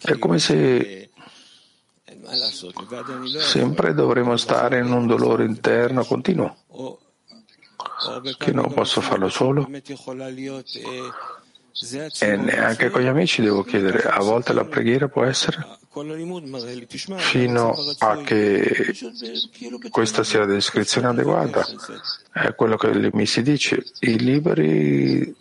È 0.00 0.18
come 0.18 0.38
se 0.38 1.10
sempre 3.38 3.94
dovremmo 3.94 4.36
stare 4.36 4.78
in 4.78 4.92
un 4.92 5.06
dolore 5.06 5.44
interno 5.44 6.04
continuo, 6.04 6.56
che 8.36 8.52
non 8.52 8.72
posso 8.74 9.00
farlo 9.00 9.30
solo. 9.30 9.66
E 12.20 12.36
neanche 12.36 12.90
con 12.90 13.02
gli 13.02 13.06
amici 13.06 13.40
devo 13.40 13.62
chiedere, 13.62 14.02
a 14.02 14.20
volte 14.20 14.52
la 14.52 14.64
preghiera 14.64 15.08
può 15.08 15.24
essere 15.24 15.78
fino 17.16 17.74
a 17.98 18.16
che 18.22 18.94
questa 19.90 20.22
sia 20.22 20.40
la 20.40 20.46
descrizione 20.46 21.08
adeguata. 21.08 21.66
È 22.32 22.54
quello 22.54 22.76
che 22.76 23.10
mi 23.12 23.26
si 23.26 23.42
dice. 23.42 23.84
I 24.00 24.18
liberi 24.18 25.34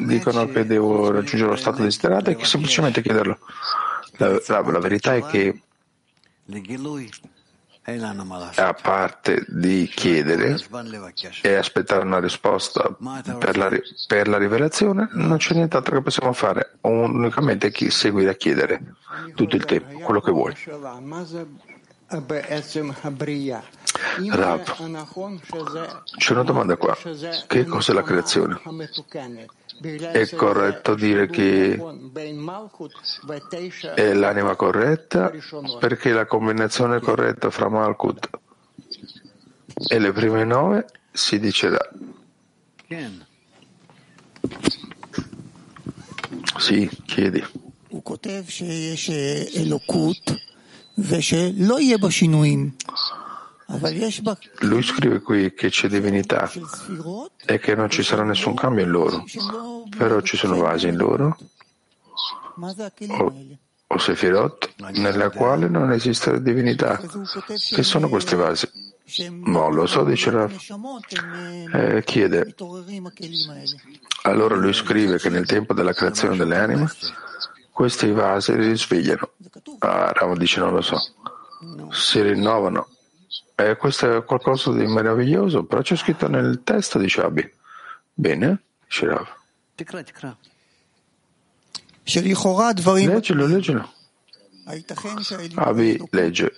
dicono 0.00 0.46
che 0.48 0.64
devo 0.64 1.10
raggiungere 1.10 1.50
lo 1.50 1.56
stato 1.56 1.82
desiderato 1.82 2.30
e 2.30 2.36
che 2.36 2.44
semplicemente 2.44 3.02
chiederlo. 3.02 3.38
La, 4.16 4.40
la, 4.46 4.60
la 4.60 4.78
verità 4.78 5.14
è 5.14 5.24
che 5.24 5.60
a 8.56 8.74
parte 8.74 9.44
di 9.48 9.90
chiedere 9.92 10.58
e 11.42 11.54
aspettare 11.54 12.04
una 12.04 12.20
risposta 12.20 12.96
per 13.38 13.56
la, 13.56 13.70
per 14.06 14.28
la 14.28 14.38
rivelazione, 14.38 15.08
non 15.12 15.38
c'è 15.38 15.54
nient'altro 15.54 15.96
che 15.96 16.02
possiamo 16.02 16.32
fare, 16.32 16.78
unicamente 16.82 17.70
chi 17.70 17.90
seguire 17.90 18.30
a 18.30 18.34
chiedere 18.34 18.94
tutto 19.34 19.56
il 19.56 19.64
tempo, 19.64 19.98
quello 19.98 20.20
che 20.20 20.30
vuoi. 20.30 20.54
Rav, 24.30 24.62
c'è 26.16 26.32
una 26.32 26.42
domanda 26.42 26.76
qua. 26.76 26.96
Che 27.46 27.64
cos'è 27.64 27.92
la 27.92 28.02
creazione? 28.02 28.60
È 29.80 30.28
corretto 30.34 30.94
dire 30.94 31.26
che 31.28 31.80
è 33.94 34.12
l'anima 34.12 34.54
corretta 34.54 35.32
perché 35.78 36.12
la 36.12 36.26
combinazione 36.26 37.00
corretta 37.00 37.50
fra 37.50 37.70
Malkut 37.70 38.28
e 39.88 39.98
le 39.98 40.12
prime 40.12 40.44
nove 40.44 40.86
si 41.10 41.38
dice 41.38 41.70
da. 41.70 41.88
Sì, 46.58 46.88
chiedi. 47.06 47.42
Lui 54.60 54.82
scrive 54.82 55.20
qui 55.20 55.54
che 55.54 55.70
c'è 55.70 55.88
divinità 55.88 56.50
e 57.46 57.58
che 57.58 57.74
non 57.76 57.88
ci 57.88 58.02
sarà 58.02 58.24
nessun 58.24 58.54
cambio 58.54 58.84
in 58.84 58.90
loro, 58.90 59.24
però 59.96 60.20
ci 60.22 60.36
sono 60.36 60.56
vasi 60.56 60.88
in 60.88 60.96
loro 60.96 61.38
o, 63.08 63.34
o 63.86 63.98
sefirot 63.98 64.74
nella 64.94 65.30
quale 65.30 65.68
non 65.68 65.92
esiste 65.92 66.42
divinità. 66.42 66.98
Che 66.98 67.82
sono 67.82 68.08
questi 68.08 68.34
vasi? 68.34 68.68
Non 69.28 69.74
lo 69.74 69.86
so, 69.86 70.04
dice 70.04 70.30
Rav. 70.30 70.52
Eh, 71.72 72.02
chiede. 72.04 72.54
Allora 74.22 74.56
lui 74.56 74.72
scrive 74.72 75.18
che 75.18 75.28
nel 75.28 75.46
tempo 75.46 75.74
della 75.74 75.92
creazione 75.92 76.36
delle 76.36 76.58
anime 76.58 76.90
questi 77.72 78.10
vasi 78.10 78.52
risvegliano. 78.54 79.30
Ah, 79.78 80.12
Rav 80.12 80.36
dice 80.36 80.60
non 80.60 80.74
lo 80.74 80.80
so. 80.80 80.98
Si 81.90 82.20
rinnovano 82.20 82.88
eh, 83.68 83.76
questo 83.76 84.16
è 84.16 84.24
qualcosa 84.24 84.72
di 84.72 84.86
meraviglioso, 84.86 85.64
però 85.64 85.82
c'è 85.82 85.96
scritto 85.96 86.28
nel 86.28 86.62
testo 86.64 86.98
di 86.98 87.08
Shabi. 87.08 87.52
Bene, 88.12 88.62
dice 88.84 89.06
Rav. 89.06 89.26
Leggilo, 93.06 93.46
leggilo. 93.46 93.92
Abi 95.54 96.00
legge. 96.10 96.56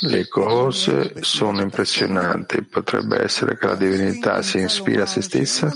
Le 0.00 0.28
cose 0.28 1.22
sono 1.22 1.60
impressionanti. 1.60 2.62
Potrebbe 2.62 3.22
essere 3.22 3.58
che 3.58 3.66
la 3.66 3.74
divinità 3.74 4.40
si 4.42 4.58
ispira 4.58 5.02
a 5.02 5.06
se 5.06 5.20
stessa 5.20 5.70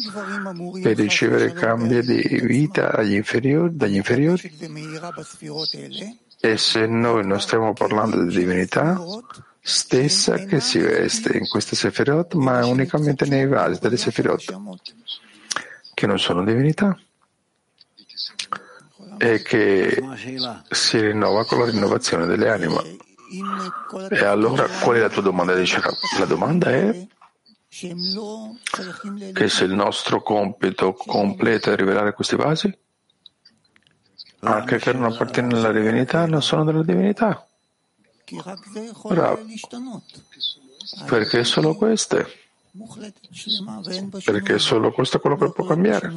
per 0.83 0.97
ricevere 0.97 1.53
cambi 1.53 2.01
di 2.03 2.41
vita 2.43 2.93
agli 2.93 3.15
inferiori, 3.15 3.77
dagli 3.77 3.97
inferiori 3.97 4.51
e 6.41 6.57
se 6.57 6.86
noi 6.86 7.26
non 7.26 7.41
stiamo 7.41 7.72
parlando 7.72 8.22
di 8.22 8.36
divinità 8.36 9.01
stessa 9.61 10.36
che 10.36 10.61
si 10.61 10.78
veste 10.78 11.36
in 11.36 11.49
queste 11.49 11.76
Sefirot, 11.76 12.34
ma 12.34 12.64
unicamente 12.64 13.26
nei 13.26 13.47
vasi 13.47 13.80
delle 13.80 13.97
Sefirot, 13.97 14.45
che 15.95 16.07
non 16.07 16.18
sono 16.18 16.45
divinità 16.45 16.99
e 19.18 19.43
che 19.43 20.01
si 20.70 21.01
rinnova 21.01 21.45
con 21.45 21.59
la 21.59 21.66
rinnovazione 21.66 22.24
delle 22.26 22.49
anime. 22.49 22.97
E 24.11 24.24
allora 24.24 24.66
qual 24.80 24.97
è 24.97 25.01
la 25.01 25.11
tua 25.11 25.22
domanda? 25.22 25.55
La 25.55 26.24
domanda 26.24 26.70
è 26.70 27.07
che 27.68 29.49
se 29.49 29.64
il 29.64 29.74
nostro 29.74 30.22
compito 30.22 30.95
completo 30.95 31.70
è 31.70 31.76
rivelare 31.76 32.14
questi 32.14 32.36
vasi, 32.36 32.74
anche 34.41 34.78
che 34.78 34.93
non 34.93 35.05
appartiene 35.12 35.55
alla 35.55 35.72
divinità, 35.72 36.26
non 36.26 36.43
sono 36.43 36.64
della 36.64 36.82
divinità. 36.82 37.47
Bravo. 39.09 39.41
Perché 41.07 41.45
solo 41.45 41.74
queste? 41.74 42.26
Perché 44.24 44.59
solo 44.59 44.93
questo 44.93 45.16
è 45.16 45.20
quello 45.20 45.36
che 45.36 45.51
può 45.53 45.64
cambiare. 45.64 46.12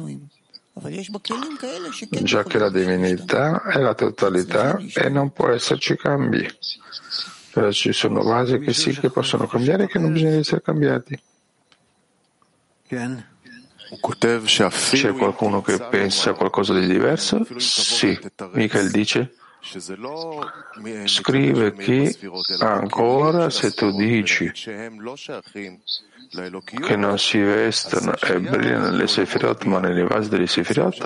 Già 2.22 2.44
che 2.44 2.58
la 2.58 2.70
divinità 2.70 3.62
è 3.64 3.78
la 3.78 3.94
totalità 3.94 4.78
e 4.94 5.08
non 5.08 5.32
può 5.32 5.48
esserci 5.48 5.96
cambi. 5.96 6.48
Però 7.52 7.70
ci 7.70 7.92
sono 7.92 8.22
vasi 8.22 8.58
che 8.58 8.72
sì 8.72 8.98
che 8.98 9.10
possono 9.10 9.46
cambiare 9.46 9.84
e 9.84 9.86
che 9.86 9.98
non 9.98 10.12
bisogna 10.12 10.36
essere 10.36 10.62
cambiati. 10.62 11.20
C'è 14.00 15.12
qualcuno 15.12 15.60
che 15.60 15.78
pensa 15.78 16.32
qualcosa 16.32 16.72
di 16.72 16.86
diverso? 16.86 17.46
Sì. 17.58 18.18
Michael 18.52 18.90
dice, 18.90 19.34
scrive 21.04 21.72
che 21.74 22.16
ancora 22.60 23.50
se 23.50 23.72
tu 23.72 23.90
dici 23.92 24.50
che 26.84 26.96
non 26.96 27.18
si 27.18 27.38
vestono 27.38 28.14
e 28.16 28.40
brillano 28.40 28.88
nelle 28.88 29.06
Sefirot 29.06 29.64
ma 29.64 29.78
nei 29.80 30.02
vasi 30.04 30.30
delle 30.30 30.46
Sefirot 30.46 30.96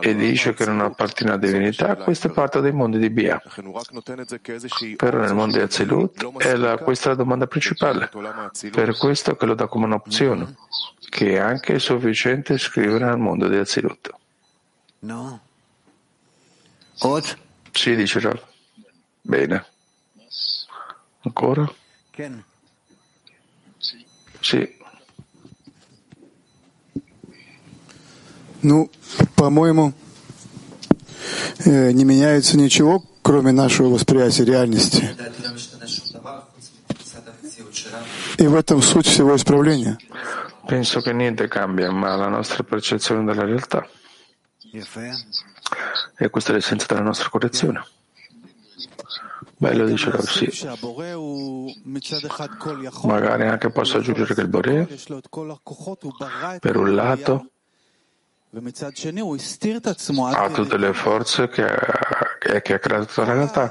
e 0.00 0.14
dice 0.14 0.54
che 0.54 0.64
non 0.64 0.80
appartiene 0.80 1.32
alla 1.32 1.40
divinità, 1.40 1.96
questa 1.96 2.28
è 2.28 2.32
parte 2.32 2.62
dei 2.62 2.72
mondi 2.72 2.98
di 2.98 3.10
Bia. 3.10 3.40
Però 4.96 5.18
nel 5.18 5.34
mondo 5.34 5.58
di 5.58 5.62
Azilut 5.62 6.38
è 6.38 6.56
la, 6.56 6.78
questa 6.78 7.06
è 7.06 7.08
la 7.10 7.16
domanda 7.16 7.46
principale, 7.46 8.10
per 8.72 8.96
questo 8.96 9.36
che 9.36 9.44
lo 9.44 9.54
dà 9.54 9.66
come 9.66 9.84
un'opzione, 9.84 10.54
che 11.09 11.33
è 11.33 11.37
anche 11.37 11.79
sufficiente 11.79 12.57
scrivere 12.57 13.05
nel 13.05 13.17
mondo 13.17 13.47
di 13.47 13.57
Azilut. 13.57 14.09
No. 14.99 15.41
Sì, 17.71 17.95
dice 17.95 18.19
Rav. 18.19 18.41
Bene. 19.21 19.65
Ancora? 21.21 21.71
Sì. 24.39 24.75
Ну, 28.63 28.91
по-моему, 29.35 29.93
э, 31.65 31.91
не 31.91 32.03
меняется 32.03 32.57
ничего, 32.57 33.03
кроме 33.21 33.51
нашего 33.51 33.89
восприятия 33.89 34.45
реальности. 34.45 35.09
И 38.37 38.47
в 38.47 38.55
этом 38.55 38.81
суть 38.81 39.07
всего 39.07 39.35
исправления. 39.35 39.97
Penso 40.67 41.01
che 41.01 41.13
niente 41.13 41.47
cambia, 41.47 41.91
ma 41.91 42.15
la 42.15 42.27
nostra 42.27 42.63
percezione 42.63 43.23
della 43.25 43.45
realtà. 43.45 43.87
E 46.17 46.29
questa 46.29 46.51
è 46.51 46.55
l'essenza 46.55 46.85
della 46.87 47.01
nostra 47.01 47.29
correzione. 47.29 47.83
Bello 49.57 49.85
dice 49.85 50.09
Rav, 50.09 50.25
sì. 50.25 50.49
Magari 53.03 53.47
anche 53.47 53.69
posso 53.69 53.97
aggiungere 53.97 54.33
che 54.33 54.41
il 54.41 54.47
Bore, 54.47 54.87
per 56.59 56.77
un 56.77 56.95
lato, 56.95 57.51
ha 60.33 60.49
tutte 60.49 60.77
le 60.77 60.93
forze 60.93 61.47
che 61.47 61.67
ha, 62.54 62.60
che 62.60 62.74
ha 62.74 62.78
creato 62.78 63.24
la 63.24 63.32
realtà, 63.32 63.70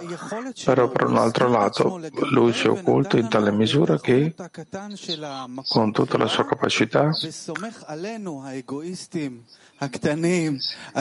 però 0.63 0.89
per 0.89 1.07
un 1.07 1.17
altro 1.17 1.49
lato 1.49 1.99
lui 2.32 2.53
si 2.53 2.67
è 2.67 2.69
occulto 2.69 3.17
in 3.17 3.30
tale 3.30 3.51
misura 3.51 3.99
che 3.99 4.34
con 5.67 5.91
tutta 5.91 6.17
la 6.17 6.28
sua 6.28 6.45
capacità 6.45 7.11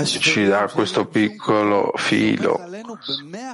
ci 0.07 0.45
dà 0.47 0.68
questo 0.72 1.07
piccolo 1.07 1.93
filo 1.97 2.61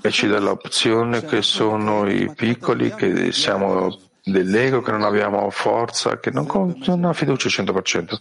e 0.00 0.10
ci 0.10 0.26
dà 0.26 0.38
l'opzione 0.38 1.24
che 1.24 1.42
sono 1.42 2.08
i 2.08 2.32
piccoli, 2.34 2.94
che 2.94 3.32
siamo 3.32 4.08
dell'ego, 4.22 4.80
che 4.80 4.90
non 4.90 5.02
abbiamo 5.02 5.48
forza, 5.50 6.18
che 6.18 6.30
non, 6.30 6.46
non 6.84 7.04
ha 7.04 7.12
fiducia 7.12 7.48
al 7.48 7.66
100%, 7.66 8.16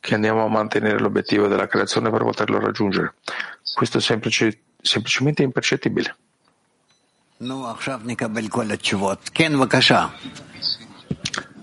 che 0.00 0.14
andiamo 0.14 0.44
a 0.44 0.48
mantenere 0.48 0.98
l'obiettivo 0.98 1.46
della 1.46 1.66
creazione 1.66 2.10
per 2.10 2.22
poterlo 2.22 2.58
raggiungere. 2.58 3.14
Questo 3.74 4.00
semplice, 4.00 4.60
semplicemente 4.81 5.43
impercettibile. 5.43 6.15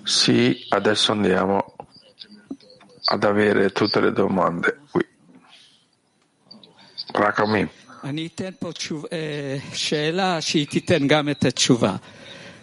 Sì, 0.05 0.67
adesso 0.69 1.13
andiamo 1.13 1.75
ad 3.05 3.25
avere 3.25 3.71
tutte 3.71 4.01
le 4.01 4.13
domande 4.13 4.81
qui. 4.91 5.03
Rakami. 7.13 7.69
אני 8.05 8.27
אתן 8.27 8.51
פה 8.59 8.73
תשוב, 8.73 9.05
שאלה 9.73 10.41
שהיא 10.41 10.67
תיתן 10.67 11.07
גם 11.07 11.29
את 11.29 11.45
התשובה. 11.45 11.97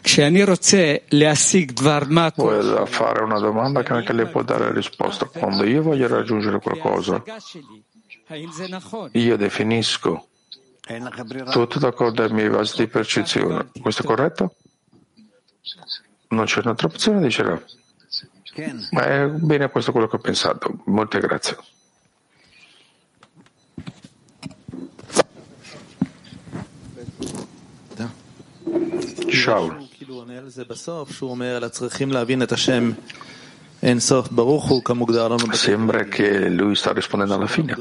כשאני 0.04 0.44
רוצה 0.44 0.96
להשיג 1.12 1.72
דבר 1.72 2.00
מה 2.10 2.30
Vuole 2.36 2.86
fare 2.88 3.24
una 3.24 3.40
domanda 3.40 3.84
che 3.84 3.94
anche 3.94 4.14
lei 4.14 4.28
può 4.28 4.44
dare 4.44 4.72
risposta. 4.74 5.26
Quando 5.26 5.64
io 5.64 5.82
voglio 5.82 6.08
raggiungere 6.08 6.60
qualcosa, 6.60 7.24
io 9.12 9.38
definisco 9.38 10.28
tutto 11.51 11.79
d'accordo 11.81 12.23
ai 12.23 12.31
miei 12.31 12.49
vasi 12.49 12.77
di 12.77 12.87
percezione. 12.87 13.71
Questo 13.81 14.03
è 14.03 14.05
corretto? 14.05 14.55
Non 16.29 16.45
c'è 16.45 16.61
un'altra 16.61 16.87
opzione, 16.87 17.21
dice 17.21 17.43
Rav. 17.43 17.65
Ma 18.93 19.03
è 19.03 19.27
bene 19.27 19.69
questo 19.69 19.93
quello 19.93 20.07
che 20.07 20.17
ho 20.17 20.21
pensato. 20.21 20.83
Molte 20.87 21.19
grazie. 21.19 21.57
Shaul. 29.29 29.89
Sembra 35.53 36.05
che 36.05 36.49
lui 36.49 36.75
sta 36.75 36.93
rispondendo 36.93 37.35
alla 37.35 37.47
fine. 37.47 37.77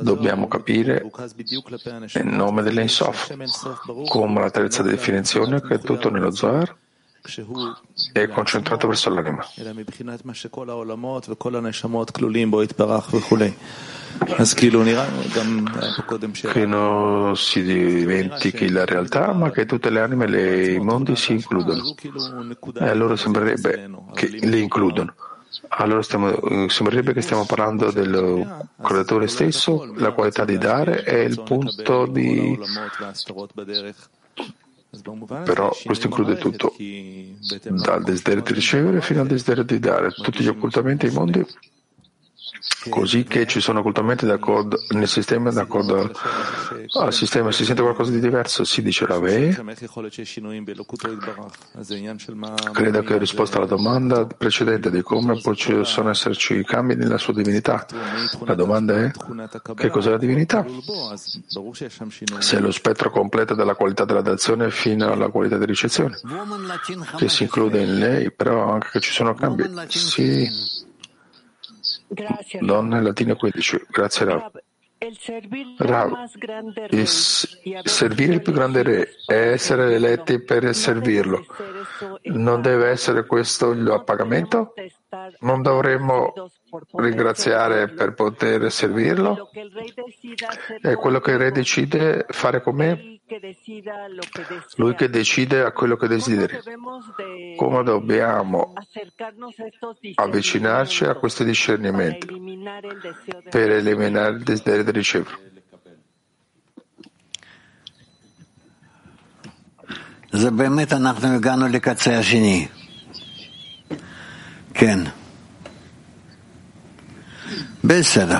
Dobbiamo 0.00 0.48
capire 0.48 1.02
il 2.12 2.26
nome 2.26 2.62
dell'Ensof, 2.62 3.34
come 4.08 4.40
la 4.40 4.50
terza 4.50 4.82
definizione 4.82 5.62
che 5.62 5.74
è 5.74 5.78
tutto 5.78 6.10
nello 6.10 6.30
Zohar 6.30 6.76
è 8.12 8.28
concentrato 8.28 8.86
verso 8.86 9.08
l'anima. 9.08 9.42
Che 16.42 16.66
non 16.66 17.36
si 17.36 17.62
dimentichi 17.62 18.70
la 18.70 18.84
realtà, 18.84 19.32
ma 19.32 19.50
che 19.50 19.66
tutte 19.66 19.90
le 19.90 20.00
anime 20.00 20.26
e 20.26 20.72
i 20.72 20.78
mondi 20.80 21.16
si 21.16 21.32
includono. 21.32 21.82
E 22.78 22.88
allora 22.88 23.16
sembrerebbe 23.16 23.90
che 24.14 24.26
li 24.28 24.62
includono. 24.62 25.14
Allora 25.68 26.02
stiamo, 26.02 26.68
sembrerebbe 26.68 27.12
che 27.12 27.20
stiamo 27.20 27.44
parlando 27.46 27.90
del 27.90 28.66
creatore 28.82 29.28
stesso, 29.28 29.92
la 29.96 30.12
qualità 30.12 30.44
di 30.44 30.58
dare 30.58 31.02
è 31.02 31.18
il 31.18 31.42
punto 31.42 32.06
di 32.06 32.58
però 35.44 35.76
questo 35.84 36.06
include 36.06 36.36
tutto, 36.36 36.72
dal 37.68 38.04
desiderio 38.04 38.42
di 38.42 38.52
ricevere 38.52 39.00
fino 39.00 39.22
al 39.22 39.26
desiderio 39.26 39.64
di 39.64 39.80
dare, 39.80 40.10
tutti 40.10 40.42
gli 40.42 40.48
occultamenti 40.48 41.06
ai 41.06 41.12
mondi 41.12 41.44
così 42.88 43.24
che 43.24 43.46
ci 43.46 43.60
sono 43.60 43.80
occultamenti 43.80 44.26
d'accordo 44.26 44.84
nel 44.90 45.08
sistema 45.08 45.50
d'accordo. 45.50 46.10
Al 47.00 47.12
sistema 47.12 47.50
si 47.52 47.64
sente 47.64 47.82
qualcosa 47.82 48.10
di 48.10 48.20
diverso? 48.20 48.64
Si 48.64 48.82
dice 48.82 49.06
la 49.06 49.18
Ve 49.18 49.56
credo 52.72 53.02
che 53.02 53.14
ho 53.14 53.18
risposto 53.18 53.56
alla 53.56 53.66
domanda 53.66 54.26
precedente 54.26 54.90
di 54.90 55.02
come 55.02 55.40
possono 55.40 56.10
esserci 56.10 56.62
cambi 56.64 56.94
nella 56.94 57.18
sua 57.18 57.32
divinità. 57.32 57.86
La 58.44 58.54
domanda 58.54 59.04
è 59.04 59.10
che 59.74 59.88
cos'è 59.88 60.10
la 60.10 60.18
divinità? 60.18 60.64
Se 62.38 62.56
è 62.56 62.60
lo 62.60 62.70
spettro 62.70 63.10
completo 63.10 63.54
della 63.54 63.74
qualità 63.74 64.04
della 64.04 64.22
dazione 64.22 64.70
fino 64.70 65.10
alla 65.10 65.28
qualità 65.28 65.58
di 65.58 65.66
ricezione 65.66 66.18
che 67.16 67.28
si 67.28 67.44
include 67.44 67.80
in 67.80 67.98
lei 67.98 68.32
però 68.32 68.72
anche 68.72 68.88
che 68.92 69.00
ci 69.00 69.12
sono 69.12 69.34
cambi 69.34 69.64
sì 69.88 70.48
Donne 72.60 73.02
Latino 73.02 73.36
15. 73.36 73.86
Grazie 73.90 74.24
Rav. 74.26 74.50
Rav, 75.78 76.12
il 76.90 77.06
servire 77.06 78.34
il 78.34 78.42
più 78.42 78.52
grande 78.52 78.82
re 78.82 79.10
è 79.26 79.34
essere 79.34 79.94
eletti 79.94 80.40
per 80.40 80.74
servirlo. 80.74 81.44
Non 82.22 82.62
deve 82.62 82.88
essere 82.88 83.26
questo 83.26 83.72
il 83.72 84.02
pagamento? 84.04 84.72
Non 85.40 85.60
dovremmo 85.60 86.32
ringraziare 86.92 87.88
per 87.88 88.14
poter 88.14 88.70
servirlo? 88.72 89.50
È 90.80 90.94
quello 90.94 91.20
che 91.20 91.32
il 91.32 91.38
re 91.38 91.50
decide 91.50 92.24
fare 92.30 92.62
con 92.62 92.74
me? 92.74 93.13
Lui 94.75 94.95
che 94.95 95.09
decide 95.09 95.61
a 95.61 95.71
quello 95.71 95.95
che 95.95 96.07
desideri. 96.07 96.59
Come 97.55 97.83
dobbiamo 97.83 98.73
avvicinarci 100.15 101.05
a 101.05 101.15
questi 101.15 101.43
discernimenti 101.43 102.27
per 103.49 103.71
eliminare 103.71 104.35
il 104.35 104.43
desiderio 104.43 104.83
di 104.83 104.91
ricevere? 104.91 105.47
זה 110.31 110.51
באמת 110.51 110.93
אנחנו 110.93 111.35
הגענו 111.35 111.67
לקצה 111.67 112.17
השני. 112.19 112.67
כן. 114.73 114.99
בסדר. 117.83 118.39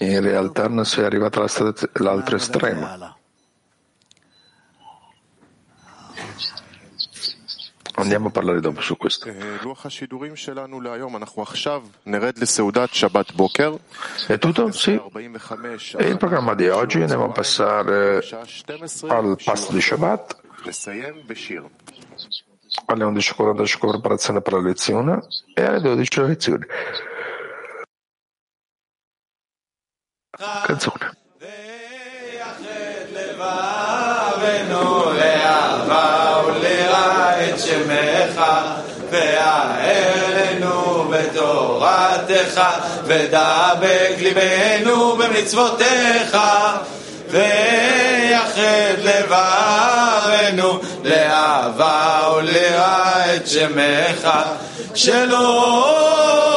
In 0.00 0.20
realtà 0.20 0.68
non 0.68 0.84
si 0.84 1.00
è 1.00 1.04
arrivata 1.04 1.44
all'altro 1.94 2.36
estremo. 2.36 2.86
Andiamo 8.01 8.27
a 8.27 8.31
parlare 8.31 8.59
dopo 8.59 8.81
su 8.81 8.97
questo. 8.97 9.29
È 14.27 14.37
tutto? 14.37 14.71
Sì. 14.71 14.99
E 15.97 16.07
il 16.07 16.17
programma 16.17 16.55
di 16.55 16.67
oggi 16.67 17.01
andiamo 17.01 17.25
a 17.25 17.29
passare 17.29 18.23
al 19.07 19.37
pasto 19.43 19.71
di 19.71 19.81
Shabbat 19.81 20.39
alle 22.85 23.05
11.45 23.05 23.89
preparazione 23.89 24.41
per 24.41 24.53
la 24.53 24.61
lezione 24.61 25.21
e 25.53 25.63
alle 25.63 25.81
12 25.81 26.19
la 26.19 26.25
lezione. 26.27 26.67
Canzone. 30.65 31.10
תורתך, 41.81 42.61
ודבק 43.05 44.15
ליבנו 44.19 45.15
במצוותיך, 45.15 46.37
ויחד 47.29 48.97
לבבנו 49.03 50.79
לאהבה 51.03 52.19
ולרע 52.37 53.35
את 53.35 53.47
שמך, 53.47 54.29
שלום. 54.95 56.50